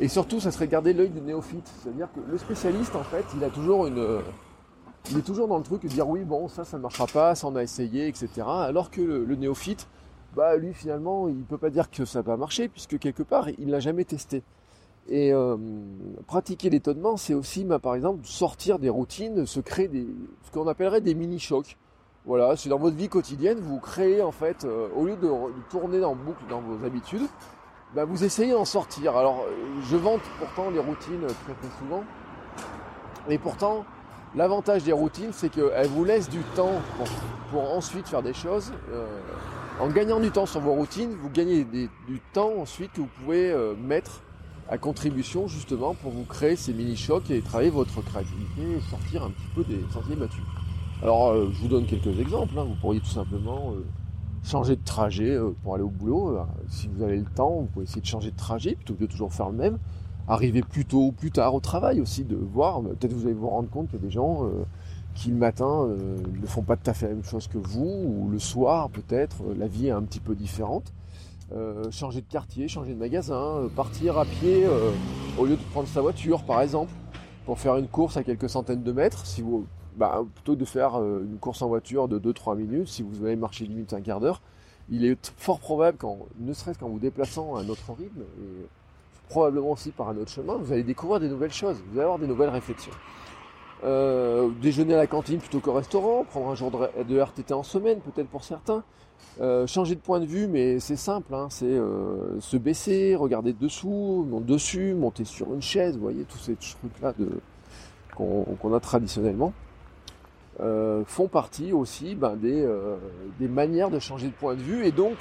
Et 0.00 0.08
surtout 0.08 0.38
ça 0.38 0.50
serait 0.50 0.68
garder 0.68 0.92
l'œil 0.92 1.08
du 1.08 1.20
néophyte, 1.20 1.66
c'est-à-dire 1.80 2.08
que 2.14 2.20
le 2.30 2.36
spécialiste 2.36 2.94
en 2.94 3.04
fait 3.04 3.24
il 3.36 3.42
a 3.42 3.48
toujours 3.48 3.86
une 3.86 4.20
il 5.10 5.16
est 5.16 5.22
toujours 5.22 5.48
dans 5.48 5.56
le 5.56 5.64
truc 5.64 5.82
de 5.82 5.88
dire 5.88 6.06
oui 6.06 6.24
bon 6.24 6.48
ça 6.48 6.64
ça 6.64 6.76
ne 6.76 6.82
marchera 6.82 7.06
pas, 7.06 7.34
ça 7.34 7.46
on 7.46 7.56
a 7.56 7.62
essayé, 7.62 8.06
etc. 8.06 8.28
Alors 8.46 8.90
que 8.90 9.00
le 9.00 9.34
néophyte 9.34 9.88
bah 10.36 10.56
lui 10.56 10.74
finalement 10.74 11.26
il 11.28 11.44
peut 11.44 11.56
pas 11.56 11.70
dire 11.70 11.90
que 11.90 12.04
ça 12.04 12.20
va 12.20 12.36
marcher 12.36 12.68
puisque 12.68 12.98
quelque 12.98 13.22
part 13.22 13.48
il 13.48 13.70
l'a 13.70 13.80
jamais 13.80 14.04
testé. 14.04 14.42
Et 15.08 15.32
euh, 15.32 15.56
pratiquer 16.26 16.68
l'étonnement, 16.68 17.16
c'est 17.16 17.32
aussi, 17.32 17.64
bah, 17.64 17.78
par 17.78 17.94
exemple, 17.94 18.26
sortir 18.26 18.78
des 18.78 18.90
routines, 18.90 19.46
se 19.46 19.58
créer 19.58 19.90
ce 20.42 20.50
qu'on 20.50 20.68
appellerait 20.68 21.00
des 21.00 21.14
mini-chocs. 21.14 21.78
Voilà, 22.28 22.56
c'est 22.56 22.68
dans 22.68 22.78
votre 22.78 22.94
vie 22.94 23.08
quotidienne, 23.08 23.58
vous 23.58 23.78
créez 23.78 24.20
en 24.20 24.32
fait, 24.32 24.66
euh, 24.66 24.88
au 24.94 25.06
lieu 25.06 25.16
de, 25.16 25.30
tourner 25.70 26.04
en 26.04 26.14
boucle 26.14 26.44
dans 26.50 26.60
vos 26.60 26.84
habitudes, 26.84 27.26
bah, 27.94 28.04
vous 28.04 28.22
essayez 28.22 28.52
d'en 28.52 28.66
sortir. 28.66 29.16
Alors, 29.16 29.46
je 29.88 29.96
vante 29.96 30.20
pourtant 30.38 30.68
les 30.68 30.78
routines 30.78 31.22
très 31.22 31.54
très 31.54 31.78
souvent, 31.78 32.04
et 33.30 33.38
pourtant, 33.38 33.86
l'avantage 34.36 34.84
des 34.84 34.92
routines, 34.92 35.30
c'est 35.32 35.48
qu'elles 35.48 35.88
vous 35.88 36.04
laissent 36.04 36.28
du 36.28 36.42
temps 36.54 36.82
pour, 37.50 37.74
ensuite 37.74 38.06
faire 38.06 38.22
des 38.22 38.34
choses. 38.34 38.74
Euh, 38.92 39.06
en 39.80 39.88
gagnant 39.88 40.20
du 40.20 40.30
temps 40.30 40.44
sur 40.44 40.60
vos 40.60 40.74
routines, 40.74 41.16
vous 41.22 41.30
gagnez 41.30 41.64
du 41.64 42.20
temps 42.34 42.52
ensuite 42.58 42.92
que 42.92 43.00
vous 43.00 43.10
pouvez 43.22 43.50
euh, 43.50 43.74
mettre 43.74 44.20
à 44.68 44.76
contribution 44.76 45.48
justement 45.48 45.94
pour 45.94 46.10
vous 46.10 46.24
créer 46.24 46.56
ces 46.56 46.74
mini-chocs 46.74 47.30
et 47.30 47.40
travailler 47.40 47.70
votre 47.70 48.02
créativité 48.02 48.76
et 48.76 48.80
sortir 48.90 49.24
un 49.24 49.30
petit 49.30 49.48
peu 49.54 49.64
des 49.64 49.82
sentiers 49.90 50.16
battus. 50.16 50.44
Alors 51.02 51.28
euh, 51.28 51.48
je 51.52 51.60
vous 51.60 51.68
donne 51.68 51.86
quelques 51.86 52.18
exemples. 52.18 52.58
Hein. 52.58 52.64
Vous 52.64 52.74
pourriez 52.80 53.00
tout 53.00 53.06
simplement 53.06 53.72
euh, 53.72 53.84
changer 54.44 54.76
de 54.76 54.84
trajet 54.84 55.38
pour 55.62 55.74
aller 55.74 55.84
au 55.84 55.90
boulot. 55.90 56.38
si 56.68 56.88
vous 56.88 57.02
avez 57.02 57.16
le 57.16 57.24
temps, 57.24 57.60
vous 57.60 57.66
pouvez 57.66 57.84
essayer 57.84 58.00
de 58.00 58.06
changer 58.06 58.30
de 58.30 58.36
trajet 58.36 58.74
plutôt 58.74 58.94
que 58.94 59.00
de 59.00 59.06
toujours 59.06 59.32
faire 59.32 59.50
le 59.50 59.56
même. 59.56 59.78
Arriver 60.26 60.62
plus 60.62 60.84
tôt 60.84 61.06
ou 61.06 61.12
plus 61.12 61.30
tard 61.30 61.54
au 61.54 61.60
travail 61.60 62.00
aussi, 62.00 62.24
de 62.24 62.36
voir. 62.36 62.82
Peut-être 62.82 63.12
vous 63.12 63.24
allez 63.24 63.34
vous 63.34 63.48
rendre 63.48 63.70
compte 63.70 63.88
qu'il 63.88 63.98
y 63.98 64.02
a 64.02 64.04
des 64.04 64.10
gens 64.10 64.46
qui 65.18 65.30
le 65.30 65.36
matin 65.36 65.82
euh, 65.82 66.16
ne 66.40 66.46
font 66.46 66.62
pas 66.62 66.76
tout 66.76 66.88
à 66.88 66.94
fait 66.94 67.08
la 67.08 67.14
même 67.14 67.24
chose 67.24 67.48
que 67.48 67.58
vous, 67.58 68.04
ou 68.06 68.28
le 68.30 68.38
soir 68.38 68.88
peut-être, 68.88 69.42
euh, 69.42 69.54
la 69.58 69.66
vie 69.66 69.88
est 69.88 69.90
un 69.90 70.02
petit 70.02 70.20
peu 70.20 70.36
différente. 70.36 70.92
Euh, 71.52 71.90
changer 71.90 72.20
de 72.20 72.26
quartier, 72.26 72.68
changer 72.68 72.94
de 72.94 72.98
magasin, 72.98 73.68
partir 73.74 74.16
à 74.18 74.24
pied 74.24 74.66
au 75.38 75.46
lieu 75.46 75.56
de 75.56 75.62
prendre 75.72 75.88
sa 75.88 76.02
voiture 76.02 76.44
par 76.44 76.60
exemple, 76.60 76.92
pour 77.46 77.58
faire 77.58 77.76
une 77.76 77.88
course 77.88 78.16
à 78.16 78.22
quelques 78.22 78.48
centaines 78.48 78.82
de 78.82 78.92
mètres, 78.92 79.26
si 79.26 79.42
vous, 79.42 79.66
bah, 79.98 80.24
plutôt 80.34 80.54
que 80.54 80.60
de 80.60 80.64
faire 80.64 80.96
une 80.96 81.38
course 81.40 81.62
en 81.62 81.68
voiture 81.68 82.08
de 82.08 82.18
2-3 82.18 82.56
minutes, 82.56 82.88
si 82.88 83.02
vous 83.02 83.24
allez 83.24 83.36
marcher 83.36 83.66
limite 83.66 83.92
un 83.92 84.00
quart 84.00 84.20
d'heure, 84.20 84.40
il 84.90 85.04
est 85.04 85.32
fort 85.36 85.60
probable, 85.60 85.98
quand, 85.98 86.18
ne 86.38 86.52
serait-ce 86.52 86.78
qu'en 86.78 86.88
vous 86.88 86.98
déplaçant 86.98 87.56
à 87.56 87.60
un 87.60 87.68
autre 87.68 87.92
rythme, 87.92 88.22
probablement 89.28 89.72
aussi 89.72 89.90
par 89.90 90.08
un 90.08 90.16
autre 90.16 90.30
chemin, 90.30 90.56
vous 90.56 90.72
allez 90.72 90.82
découvrir 90.82 91.20
des 91.20 91.28
nouvelles 91.28 91.52
choses, 91.52 91.82
vous 91.90 91.98
allez 91.98 92.04
avoir 92.04 92.18
des 92.18 92.26
nouvelles 92.26 92.48
réflexions. 92.48 92.92
Euh, 93.84 94.48
déjeuner 94.60 94.94
à 94.94 94.96
la 94.96 95.06
cantine 95.06 95.38
plutôt 95.38 95.60
qu'au 95.60 95.72
restaurant, 95.72 96.24
prendre 96.24 96.48
un 96.48 96.56
jour 96.56 96.72
de, 96.72 97.18
RTT 97.18 97.54
en 97.54 97.62
semaine 97.62 98.00
peut-être 98.00 98.28
pour 98.28 98.42
certains, 98.42 98.82
euh, 99.40 99.68
changer 99.68 99.94
de 99.94 100.00
point 100.00 100.18
de 100.18 100.26
vue 100.26 100.48
mais 100.48 100.80
c'est 100.80 100.96
simple, 100.96 101.32
hein, 101.32 101.46
c'est 101.48 101.66
euh, 101.66 102.40
se 102.40 102.56
baisser, 102.56 103.14
regarder 103.14 103.52
dessous, 103.52 104.26
monter 104.28 104.46
dessus, 104.46 104.94
monter 104.94 105.24
sur 105.24 105.54
une 105.54 105.62
chaise, 105.62 105.94
vous 105.94 106.02
voyez 106.02 106.24
tous 106.24 106.38
ces 106.38 106.56
trucs-là 106.56 107.14
qu'on 108.16 108.74
a 108.74 108.80
traditionnellement. 108.80 109.52
Font 111.06 111.28
partie 111.28 111.72
aussi 111.72 112.14
ben, 112.14 112.34
des, 112.34 112.66
des, 113.38 113.48
manières 113.48 113.90
de 113.90 113.98
changer 113.98 114.26
de 114.26 114.32
point 114.32 114.54
de 114.54 114.60
vue 114.60 114.84
et 114.84 114.90
donc 114.90 115.16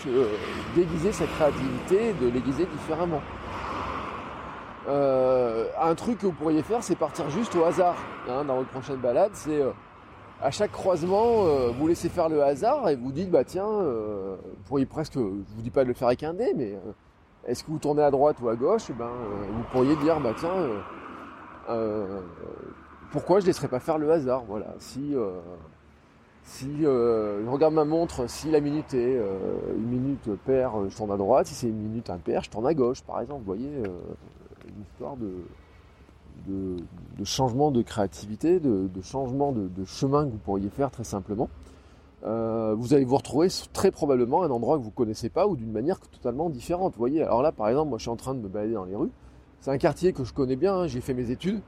déguiser 0.75 1.11
sa 1.11 1.25
créativité, 1.25 2.13
de 2.19 2.27
l'aiguiser 2.27 2.65
différemment. 2.65 3.21
Euh, 4.87 5.67
un 5.81 5.95
truc 5.95 6.19
que 6.19 6.27
vous 6.27 6.31
pourriez 6.31 6.61
faire, 6.61 6.81
c'est 6.81 6.95
partir 6.95 7.29
juste 7.29 7.53
au 7.55 7.65
hasard 7.65 7.95
hein, 8.29 8.45
dans 8.45 8.57
votre 8.57 8.69
prochaine 8.69 8.97
balade. 8.97 9.31
C'est 9.33 9.61
euh, 9.61 9.71
à 10.41 10.49
chaque 10.49 10.71
croisement, 10.71 11.45
euh, 11.45 11.71
vous 11.77 11.87
laissez 11.87 12.07
faire 12.07 12.29
le 12.29 12.41
hasard 12.41 12.87
et 12.87 12.95
vous 12.95 13.11
dites, 13.11 13.29
bah 13.29 13.43
tiens, 13.43 13.67
vous 13.67 14.63
pourriez 14.67 14.85
presque, 14.85 15.15
je 15.15 15.19
vous 15.19 15.61
dis 15.61 15.71
pas 15.71 15.83
de 15.83 15.89
le 15.89 15.93
faire 15.93 16.07
avec 16.07 16.23
un 16.23 16.33
dé, 16.33 16.53
mais 16.55 16.77
est-ce 17.45 17.63
que 17.63 17.71
vous 17.71 17.79
tournez 17.79 18.03
à 18.03 18.11
droite 18.11 18.37
ou 18.41 18.47
à 18.47 18.55
gauche 18.55 18.89
ben, 18.97 19.09
vous 19.51 19.63
pourriez 19.71 19.95
dire, 19.97 20.19
bah 20.21 20.33
tiens, 20.37 20.53
pourquoi 23.11 23.39
je 23.39 23.45
ne 23.45 23.47
laisserais 23.47 23.67
pas 23.67 23.79
faire 23.79 23.97
le 23.97 24.11
hasard 24.11 24.43
Voilà, 24.47 24.73
si 24.79 25.13
si 26.43 26.67
je 26.81 27.45
regarde 27.47 27.73
ma 27.73 27.83
montre, 27.83 28.29
si 28.29 28.49
la 28.49 28.61
minute 28.61 28.93
est 28.93 29.19
une 29.75 29.87
minute 29.87 30.29
paire, 30.45 30.71
je 30.89 30.95
tourne 30.95 31.11
à 31.11 31.17
droite. 31.17 31.47
Si 31.47 31.53
c'est 31.53 31.67
une 31.67 31.81
minute 31.81 32.09
impaire, 32.09 32.43
je 32.43 32.49
tourne 32.49 32.65
à 32.65 32.73
gauche, 32.73 33.01
par 33.01 33.19
exemple. 33.19 33.41
Vous 33.41 33.53
voyez, 33.53 33.83
une 34.67 34.83
histoire 34.83 35.15
de, 35.17 36.77
changement 37.23 37.71
de 37.71 37.81
créativité, 37.81 38.59
de, 38.59 39.01
changement 39.01 39.51
de, 39.51 39.85
chemin 39.85 40.25
que 40.25 40.31
vous 40.31 40.37
pourriez 40.37 40.69
faire 40.69 40.91
très 40.91 41.03
simplement. 41.03 41.49
Euh, 42.23 42.73
vous 42.75 42.93
allez 42.93 43.05
vous 43.05 43.15
retrouver 43.15 43.47
très 43.73 43.91
probablement 43.91 44.41
à 44.41 44.47
un 44.47 44.49
endroit 44.49 44.77
que 44.77 44.81
vous 44.81 44.89
ne 44.89 44.95
connaissez 44.95 45.29
pas 45.29 45.47
ou 45.47 45.55
d'une 45.55 45.71
manière 45.71 45.99
totalement 45.99 46.49
différente. 46.49 46.95
Voyez, 46.97 47.21
alors 47.21 47.43
là 47.43 47.51
par 47.51 47.69
exemple, 47.69 47.89
moi 47.89 47.99
je 47.99 48.03
suis 48.03 48.09
en 48.09 48.15
train 48.15 48.33
de 48.33 48.39
me 48.39 48.47
balader 48.47 48.73
dans 48.73 48.85
les 48.85 48.95
rues. 48.95 49.11
C'est 49.61 49.69
un 49.71 49.77
quartier 49.77 50.13
que 50.13 50.23
je 50.23 50.33
connais 50.33 50.55
bien, 50.55 50.75
hein, 50.75 50.87
j'ai 50.87 50.99
fait 50.99 51.13
mes 51.13 51.29
études. 51.29 51.61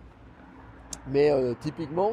Mais 1.11 1.31
euh, 1.31 1.53
typiquement, 1.59 2.11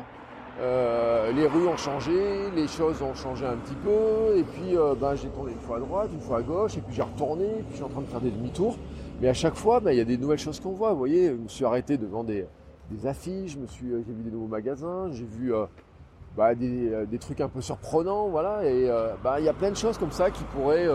euh, 0.61 1.33
les 1.33 1.47
rues 1.47 1.67
ont 1.67 1.77
changé, 1.77 2.51
les 2.55 2.67
choses 2.67 3.03
ont 3.03 3.15
changé 3.15 3.45
un 3.45 3.57
petit 3.57 3.75
peu, 3.75 4.37
et 4.37 4.43
puis 4.43 4.77
ben, 5.01 5.15
j'ai 5.15 5.29
tourné 5.29 5.53
une 5.53 5.61
fois 5.61 5.77
à 5.77 5.81
droite, 5.81 6.11
une 6.13 6.21
fois 6.21 6.39
à 6.39 6.43
gauche, 6.43 6.77
et 6.77 6.81
puis 6.81 6.95
j'ai 6.95 7.03
retourné, 7.03 7.45
et 7.45 7.63
puis 7.63 7.73
je 7.73 7.77
suis 7.77 7.85
en 7.85 7.89
train 7.89 8.01
de 8.01 8.07
faire 8.07 8.21
des 8.21 8.31
demi-tours. 8.31 8.77
Mais 9.21 9.29
à 9.29 9.35
chaque 9.35 9.55
fois, 9.55 9.81
bah, 9.81 9.93
il 9.93 9.97
y 9.99 10.01
a 10.01 10.05
des 10.05 10.19
nouvelles 10.19 10.39
choses 10.39 10.61
qu'on 10.61 10.73
voit. 10.73 10.93
Vous 10.93 10.99
voyez, 10.99 11.29
je 11.29 11.35
me 11.35 11.49
suis 11.49 11.65
arrêté 11.65 11.97
devant 11.97 12.23
des, 12.23 12.47
affiches, 13.05 13.57
euh, 13.57 14.03
j'ai 14.07 14.13
vu 14.13 14.23
des 14.23 14.31
nouveaux 14.31 14.47
magasins, 14.47 15.11
j'ai 15.11 15.25
vu 15.25 15.55
euh, 15.55 15.65
bah, 16.37 16.51
euh, 16.51 17.07
des, 17.07 17.19
trucs 17.19 17.41
un 17.41 17.49
peu 17.49 17.63
surprenants, 17.63 18.29
voilà. 18.29 18.65
Et 18.65 18.91
bah, 19.25 19.41
il 19.41 19.47
y 19.47 19.49
a 19.49 19.55
plein 19.55 19.71
de 19.71 19.77
choses 19.77 19.97
comme 19.97 20.13
ça 20.13 20.31
qui 20.31 20.45
pourraient, 20.45 20.89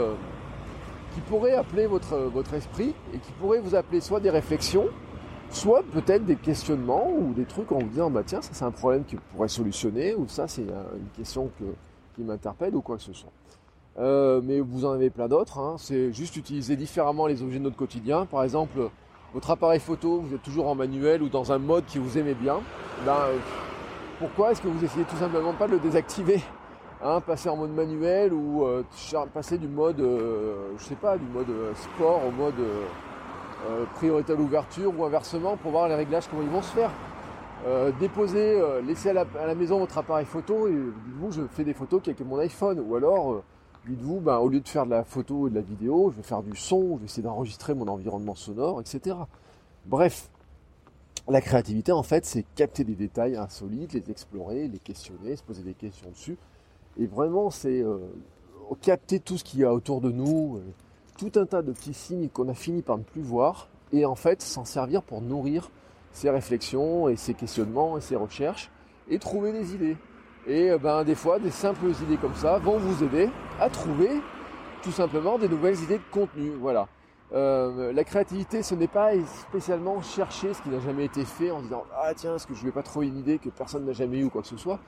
qui 1.15 1.21
pourraient 1.21 1.55
appeler 1.55 1.87
votre, 1.87 2.15
votre 2.15 2.53
esprit 2.53 2.93
et 3.13 3.17
qui 3.17 3.31
pourraient 3.33 3.59
vous 3.59 3.75
appeler 3.75 4.01
soit 4.01 4.19
des 4.19 4.29
réflexions, 4.29 4.87
soit 5.51 5.83
peut-être 5.91 6.25
des 6.25 6.35
questionnements 6.35 7.11
ou 7.11 7.33
des 7.33 7.45
trucs 7.45 7.71
en 7.71 7.79
vous 7.79 7.87
disant 7.87 8.09
bah 8.09 8.23
tiens 8.25 8.41
ça 8.41 8.51
c'est 8.53 8.65
un 8.65 8.71
problème 8.71 9.03
qui 9.03 9.15
pourrait 9.15 9.47
solutionner 9.47 10.15
ou 10.15 10.27
ça 10.27 10.47
c'est 10.47 10.61
une 10.63 11.09
question 11.15 11.49
qui 12.15 12.23
m'interpelle 12.23 12.75
ou 12.75 12.81
quoi 12.81 12.97
que 12.97 13.03
ce 13.03 13.13
soit. 13.13 13.31
Euh, 13.99 14.41
mais 14.43 14.59
vous 14.59 14.85
en 14.85 14.91
avez 14.91 15.09
plein 15.09 15.27
d'autres. 15.27 15.59
Hein. 15.59 15.75
C'est 15.77 16.13
juste 16.13 16.35
utiliser 16.37 16.75
différemment 16.75 17.27
les 17.27 17.41
objets 17.43 17.59
de 17.59 17.63
notre 17.63 17.75
quotidien. 17.75 18.25
Par 18.25 18.43
exemple, 18.43 18.89
votre 19.33 19.49
appareil 19.51 19.79
photo, 19.79 20.21
vous 20.21 20.33
êtes 20.33 20.41
toujours 20.41 20.67
en 20.67 20.75
manuel 20.75 21.21
ou 21.21 21.29
dans 21.29 21.51
un 21.51 21.57
mode 21.57 21.85
qui 21.85 21.99
vous 21.99 22.17
aimez 22.17 22.33
bien. 22.33 22.59
Ben, 23.05 23.17
pourquoi 24.19 24.51
est-ce 24.51 24.61
que 24.61 24.67
vous 24.67 24.83
essayez 24.83 25.05
tout 25.05 25.17
simplement 25.17 25.53
pas 25.53 25.67
de 25.67 25.73
le 25.73 25.79
désactiver 25.79 26.41
hein, 27.03 27.19
Passer 27.21 27.49
en 27.49 27.57
mode 27.57 27.71
manuel 27.71 28.33
ou 28.33 28.65
euh, 28.65 28.83
passer 29.33 29.57
du 29.57 29.67
mode, 29.67 29.99
euh, 29.99 30.71
je 30.77 30.83
sais 30.85 30.95
pas, 30.95 31.17
du 31.17 31.25
mode 31.25 31.47
sport 31.75 32.21
au 32.25 32.31
mode 32.31 32.55
priorité 33.95 34.33
à 34.33 34.35
l'ouverture 34.35 34.93
ou 34.97 35.03
inversement 35.05 35.57
pour 35.57 35.71
voir 35.71 35.87
les 35.87 35.95
réglages 35.95 36.27
comment 36.29 36.41
ils 36.41 36.49
vont 36.49 36.61
se 36.61 36.71
faire. 36.73 36.91
déposer, 37.99 38.61
laisser 38.85 39.09
à 39.09 39.13
la, 39.13 39.25
à 39.39 39.45
la, 39.45 39.55
maison 39.55 39.79
votre 39.79 39.97
appareil 39.97 40.25
photo 40.25 40.67
et 40.67 40.71
dites-vous 40.71 41.31
je 41.31 41.41
fais 41.51 41.63
des 41.63 41.73
photos 41.73 42.01
avec 42.05 42.19
mon 42.21 42.39
iPhone 42.39 42.79
ou 42.79 42.95
alors 42.95 43.43
dites-vous, 43.87 44.19
ben, 44.19 44.37
au 44.37 44.47
lieu 44.47 44.59
de 44.59 44.67
faire 44.67 44.85
de 44.85 44.91
la 44.91 45.03
photo 45.03 45.47
et 45.47 45.49
de 45.49 45.55
la 45.55 45.61
vidéo, 45.61 46.11
je 46.11 46.17
vais 46.17 46.23
faire 46.23 46.43
du 46.43 46.55
son, 46.55 46.95
je 46.95 46.99
vais 46.99 47.05
essayer 47.05 47.23
d'enregistrer 47.23 47.73
mon 47.73 47.87
environnement 47.87 48.35
sonore, 48.35 48.81
etc. 48.81 49.15
Bref, 49.85 50.29
la 51.27 51.41
créativité, 51.41 51.91
en 51.91 52.03
fait, 52.03 52.25
c'est 52.25 52.45
capter 52.55 52.83
des 52.83 52.95
détails 52.95 53.35
insolites, 53.35 53.93
les 53.93 54.09
explorer, 54.09 54.67
les 54.67 54.79
questionner, 54.79 55.35
se 55.35 55.43
poser 55.43 55.63
des 55.63 55.73
questions 55.73 56.09
dessus. 56.09 56.37
Et 56.99 57.05
vraiment, 57.05 57.49
c'est 57.49 57.81
euh, 57.81 57.99
capter 58.81 59.19
tout 59.19 59.37
ce 59.37 59.43
qu'il 59.43 59.59
y 59.61 59.63
a 59.63 59.73
autour 59.73 60.01
de 60.01 60.11
nous, 60.11 60.57
euh, 60.57 60.61
tout 61.21 61.39
un 61.39 61.45
tas 61.45 61.61
de 61.61 61.71
petits 61.71 61.93
signes 61.93 62.29
qu'on 62.29 62.49
a 62.49 62.55
fini 62.55 62.81
par 62.81 62.97
ne 62.97 63.03
plus 63.03 63.21
voir, 63.21 63.67
et 63.93 64.05
en 64.05 64.15
fait 64.15 64.41
s'en 64.41 64.65
servir 64.65 65.03
pour 65.03 65.21
nourrir 65.21 65.69
ses 66.13 66.31
réflexions 66.31 67.09
et 67.09 67.15
ses 67.15 67.35
questionnements 67.35 67.95
et 67.95 68.01
ses 68.01 68.15
recherches, 68.15 68.71
et 69.07 69.19
trouver 69.19 69.51
des 69.51 69.75
idées. 69.75 69.97
Et 70.47 70.71
euh, 70.71 70.79
ben, 70.79 71.03
des 71.03 71.13
fois, 71.13 71.37
des 71.37 71.51
simples 71.51 71.91
idées 72.03 72.17
comme 72.17 72.33
ça 72.33 72.57
vont 72.57 72.79
vous 72.79 73.03
aider 73.03 73.29
à 73.59 73.69
trouver 73.69 74.09
tout 74.81 74.91
simplement 74.91 75.37
des 75.37 75.47
nouvelles 75.47 75.79
idées 75.83 75.99
de 75.99 76.11
contenu. 76.11 76.53
Voilà. 76.59 76.87
Euh, 77.33 77.93
la 77.93 78.03
créativité, 78.03 78.63
ce 78.63 78.73
n'est 78.73 78.87
pas 78.87 79.11
spécialement 79.47 80.01
chercher 80.01 80.55
ce 80.55 80.61
qui 80.63 80.69
n'a 80.69 80.79
jamais 80.79 81.05
été 81.05 81.23
fait 81.23 81.51
en 81.51 81.61
disant 81.61 81.83
ah 81.95 82.13
tiens, 82.15 82.35
est-ce 82.35 82.47
que 82.47 82.55
je 82.55 82.63
vais 82.63 82.71
pas 82.71 82.81
trouver 82.81 83.07
une 83.07 83.17
idée 83.19 83.37
que 83.37 83.49
personne 83.49 83.85
n'a 83.85 83.93
jamais 83.93 84.17
eu 84.17 84.23
ou 84.23 84.29
quoi 84.31 84.41
que 84.41 84.47
ce 84.47 84.57
soit? 84.57 84.79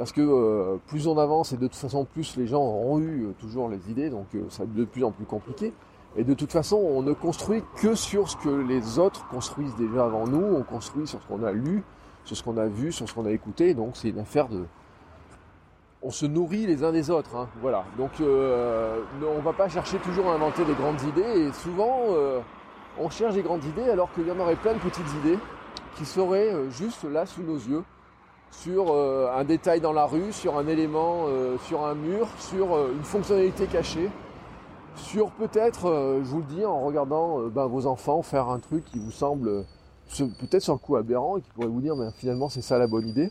Parce 0.00 0.12
que 0.12 0.22
euh, 0.22 0.78
plus 0.86 1.06
on 1.06 1.18
avance 1.18 1.52
et 1.52 1.58
de 1.58 1.66
toute 1.66 1.76
façon 1.76 2.06
plus 2.06 2.38
les 2.38 2.46
gens 2.46 2.62
ont 2.62 2.98
eu 2.98 3.34
toujours 3.38 3.68
les 3.68 3.90
idées, 3.90 4.08
donc 4.08 4.28
ça 4.48 4.64
devient 4.64 4.80
de 4.80 4.84
plus 4.86 5.04
en 5.04 5.10
plus 5.10 5.26
compliqué. 5.26 5.74
Et 6.16 6.24
de 6.24 6.32
toute 6.32 6.50
façon, 6.50 6.76
on 6.76 7.02
ne 7.02 7.12
construit 7.12 7.62
que 7.76 7.94
sur 7.94 8.30
ce 8.30 8.36
que 8.38 8.48
les 8.48 8.98
autres 8.98 9.28
construisent 9.28 9.76
déjà 9.76 10.06
avant 10.06 10.26
nous, 10.26 10.56
on 10.56 10.62
construit 10.62 11.06
sur 11.06 11.20
ce 11.20 11.26
qu'on 11.26 11.42
a 11.42 11.52
lu, 11.52 11.82
sur 12.24 12.34
ce 12.34 12.42
qu'on 12.42 12.56
a 12.56 12.66
vu, 12.66 12.92
sur 12.92 13.06
ce 13.06 13.12
qu'on 13.12 13.26
a 13.26 13.30
écouté, 13.30 13.74
donc 13.74 13.90
c'est 13.92 14.08
une 14.08 14.20
affaire 14.20 14.48
de, 14.48 14.64
on 16.02 16.10
se 16.10 16.24
nourrit 16.24 16.66
les 16.66 16.82
uns 16.82 16.92
des 16.92 17.10
autres. 17.10 17.36
Hein. 17.36 17.48
voilà. 17.60 17.84
Donc 17.98 18.12
euh, 18.20 19.00
on 19.22 19.40
va 19.40 19.52
pas 19.52 19.68
chercher 19.68 19.98
toujours 19.98 20.30
à 20.30 20.34
inventer 20.34 20.64
des 20.64 20.72
grandes 20.72 21.02
idées 21.02 21.48
et 21.48 21.52
souvent 21.52 22.06
euh, 22.08 22.40
on 22.98 23.10
cherche 23.10 23.34
des 23.34 23.42
grandes 23.42 23.64
idées 23.64 23.90
alors 23.90 24.10
qu'il 24.14 24.26
y 24.26 24.30
en 24.30 24.38
aurait 24.38 24.56
plein 24.56 24.72
de 24.72 24.78
petites 24.78 25.12
idées 25.22 25.38
qui 25.96 26.06
seraient 26.06 26.54
euh, 26.54 26.70
juste 26.70 27.04
là 27.04 27.26
sous 27.26 27.42
nos 27.42 27.58
yeux 27.58 27.84
sur 28.50 28.94
un 28.94 29.44
détail 29.44 29.80
dans 29.80 29.92
la 29.92 30.06
rue, 30.06 30.32
sur 30.32 30.58
un 30.58 30.66
élément, 30.66 31.26
sur 31.66 31.84
un 31.84 31.94
mur, 31.94 32.28
sur 32.38 32.76
une 32.90 33.02
fonctionnalité 33.02 33.66
cachée, 33.66 34.10
sur 34.96 35.30
peut-être, 35.30 36.20
je 36.22 36.28
vous 36.28 36.40
le 36.40 36.44
dis, 36.44 36.64
en 36.64 36.80
regardant 36.80 37.46
ben, 37.48 37.66
vos 37.66 37.86
enfants 37.86 38.22
faire 38.22 38.48
un 38.48 38.58
truc 38.58 38.84
qui 38.84 38.98
vous 38.98 39.12
semble 39.12 39.64
peut-être 40.40 40.62
sur 40.62 40.74
le 40.74 40.78
coup 40.78 40.96
aberrant 40.96 41.38
et 41.38 41.40
qui 41.40 41.50
pourrait 41.50 41.68
vous 41.68 41.80
dire 41.80 41.96
mais 41.96 42.10
finalement 42.12 42.48
c'est 42.48 42.62
ça 42.62 42.78
la 42.78 42.88
bonne 42.88 43.06
idée 43.06 43.30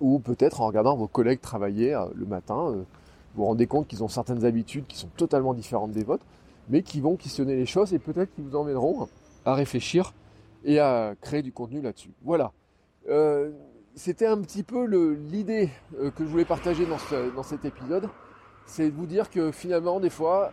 ou 0.00 0.18
peut-être 0.18 0.60
en 0.60 0.66
regardant 0.66 0.96
vos 0.96 1.06
collègues 1.06 1.40
travailler 1.40 1.94
euh, 1.94 2.06
le 2.14 2.26
matin, 2.26 2.68
euh, 2.68 2.74
vous 3.34 3.42
vous 3.42 3.44
rendez 3.44 3.66
compte 3.66 3.86
qu'ils 3.86 4.02
ont 4.02 4.08
certaines 4.08 4.44
habitudes 4.44 4.86
qui 4.86 4.96
sont 4.96 5.10
totalement 5.16 5.54
différentes 5.54 5.92
des 5.92 6.02
vôtres, 6.02 6.24
mais 6.68 6.82
qui 6.82 7.00
vont 7.00 7.16
questionner 7.16 7.54
les 7.54 7.66
choses 7.66 7.94
et 7.94 7.98
peut-être 7.98 8.34
qui 8.34 8.40
vous 8.40 8.56
emmèneront 8.56 9.08
à 9.44 9.54
réfléchir 9.54 10.12
et 10.64 10.78
à 10.78 11.14
créer 11.20 11.42
du 11.42 11.52
contenu 11.52 11.80
là-dessus. 11.80 12.10
Voilà. 12.22 12.52
Euh, 13.08 13.50
c'était 14.00 14.26
un 14.26 14.38
petit 14.38 14.62
peu 14.62 14.86
l'idée 14.86 15.68
que 16.16 16.24
je 16.24 16.30
voulais 16.30 16.46
partager 16.46 16.86
dans, 16.86 17.42
cet 17.42 17.66
épisode. 17.66 18.08
C'est 18.64 18.88
de 18.88 18.96
vous 18.96 19.04
dire 19.04 19.28
que 19.28 19.52
finalement, 19.52 20.00
des 20.00 20.08
fois, 20.08 20.52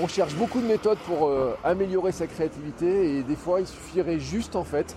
on 0.00 0.06
cherche 0.06 0.36
beaucoup 0.36 0.60
de 0.60 0.66
méthodes 0.66 0.98
pour 0.98 1.28
améliorer 1.64 2.12
sa 2.12 2.28
créativité 2.28 3.16
et 3.16 3.22
des 3.24 3.34
fois, 3.34 3.60
il 3.60 3.66
suffirait 3.66 4.20
juste 4.20 4.54
en 4.54 4.62
fait 4.62 4.96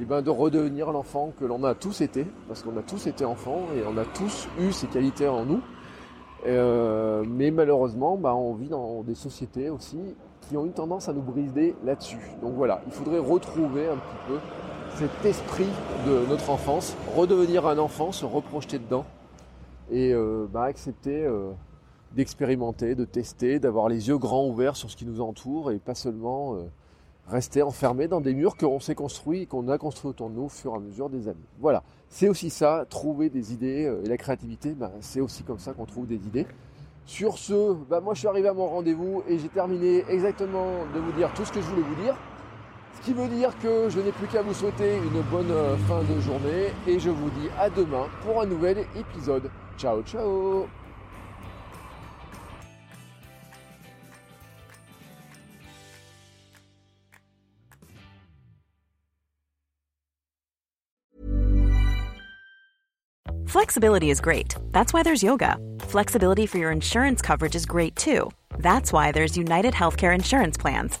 eh 0.00 0.06
ben, 0.06 0.22
de 0.22 0.30
redevenir 0.30 0.90
l'enfant 0.90 1.34
que 1.38 1.44
l'on 1.44 1.62
a 1.64 1.74
tous 1.74 2.00
été, 2.00 2.26
parce 2.48 2.62
qu'on 2.62 2.78
a 2.78 2.82
tous 2.82 3.06
été 3.06 3.26
enfants 3.26 3.66
et 3.76 3.82
on 3.86 3.98
a 3.98 4.06
tous 4.06 4.48
eu 4.58 4.72
ces 4.72 4.86
qualités 4.86 5.28
en 5.28 5.44
nous. 5.44 5.60
Euh, 6.46 7.22
mais 7.28 7.50
malheureusement, 7.50 8.16
bah, 8.16 8.34
on 8.34 8.54
vit 8.54 8.68
dans 8.68 9.02
des 9.02 9.14
sociétés 9.14 9.68
aussi 9.68 9.98
qui 10.48 10.56
ont 10.56 10.64
une 10.64 10.72
tendance 10.72 11.10
à 11.10 11.12
nous 11.12 11.20
briser 11.20 11.74
là-dessus. 11.84 12.32
Donc 12.40 12.54
voilà, 12.54 12.80
il 12.86 12.92
faudrait 12.92 13.18
retrouver 13.18 13.86
un 13.86 13.96
petit 13.96 14.26
peu 14.26 14.38
cet 14.96 15.24
esprit 15.24 15.68
de 16.06 16.26
notre 16.28 16.50
enfance, 16.50 16.96
redevenir 17.16 17.66
un 17.66 17.78
enfant, 17.78 18.12
se 18.12 18.24
reprojeter 18.24 18.78
dedans 18.78 19.04
et 19.90 20.12
euh, 20.12 20.46
bah, 20.50 20.64
accepter 20.64 21.24
euh, 21.24 21.50
d'expérimenter, 22.12 22.94
de 22.94 23.04
tester, 23.04 23.58
d'avoir 23.58 23.88
les 23.88 24.08
yeux 24.08 24.18
grands 24.18 24.46
ouverts 24.46 24.76
sur 24.76 24.90
ce 24.90 24.96
qui 24.96 25.06
nous 25.06 25.20
entoure 25.20 25.70
et 25.72 25.78
pas 25.78 25.94
seulement 25.94 26.56
rester 27.30 27.62
enfermé 27.62 28.08
dans 28.08 28.20
des 28.20 28.34
murs 28.34 28.56
qu'on 28.56 28.80
s'est 28.80 28.94
construits 28.94 29.42
et 29.42 29.46
qu'on 29.46 29.68
a 29.68 29.78
construits 29.78 30.10
autour 30.10 30.30
de 30.30 30.34
nous 30.34 30.44
au 30.44 30.48
fur 30.48 30.72
et 30.72 30.76
à 30.76 30.80
mesure 30.80 31.08
des 31.08 31.28
années. 31.28 31.38
Voilà, 31.60 31.82
c'est 32.08 32.28
aussi 32.28 32.50
ça, 32.50 32.84
trouver 32.88 33.30
des 33.30 33.52
idées 33.52 33.86
euh, 33.86 34.02
et 34.04 34.08
la 34.08 34.16
créativité, 34.16 34.72
ben, 34.72 34.90
c'est 35.00 35.20
aussi 35.20 35.42
comme 35.44 35.58
ça 35.58 35.72
qu'on 35.72 35.86
trouve 35.86 36.06
des 36.06 36.16
idées. 36.16 36.46
Sur 37.06 37.38
ce, 37.38 37.74
ben, 37.88 38.00
moi 38.00 38.14
je 38.14 38.20
suis 38.20 38.28
arrivé 38.28 38.48
à 38.48 38.52
mon 38.52 38.66
rendez-vous 38.66 39.22
et 39.28 39.38
j'ai 39.38 39.48
terminé 39.48 40.04
exactement 40.08 40.66
de 40.94 41.00
vous 41.00 41.12
dire 41.12 41.32
tout 41.34 41.44
ce 41.44 41.52
que 41.52 41.60
je 41.60 41.66
voulais 41.66 41.82
vous 41.82 42.02
dire. 42.02 42.16
Ce 42.94 43.04
qui 43.04 43.12
veut 43.12 43.28
dire 43.28 43.50
que 43.62 43.88
je 43.88 44.00
n'ai 44.00 44.12
plus 44.12 44.26
qu'à 44.26 44.42
vous 44.42 44.54
souhaiter 44.54 44.96
une 44.96 45.22
bonne 45.22 45.50
euh, 45.50 45.76
fin 45.88 46.02
de 46.02 46.20
journée 46.20 46.72
et 46.86 46.98
je 46.98 47.10
vous 47.10 47.30
dis 47.30 47.48
à 47.58 47.70
demain 47.70 48.06
pour 48.22 48.40
un 48.42 48.46
nouvel 48.46 48.84
épisode. 48.96 49.50
Ciao 49.78 50.02
ciao 50.02 50.68
Flexibility 63.50 64.10
is 64.10 64.20
great. 64.20 64.54
That's 64.70 64.92
why 64.92 65.02
there's 65.02 65.24
yoga. 65.24 65.56
Flexibility 65.80 66.46
for 66.46 66.58
your 66.58 66.70
insurance 66.70 67.20
coverage 67.20 67.56
is 67.56 67.66
great 67.66 67.96
too. 67.96 68.30
That's 68.58 68.92
why 68.92 69.10
there's 69.10 69.36
United 69.36 69.74
Healthcare 69.74 70.14
Insurance 70.14 70.56
Plans. 70.56 71.00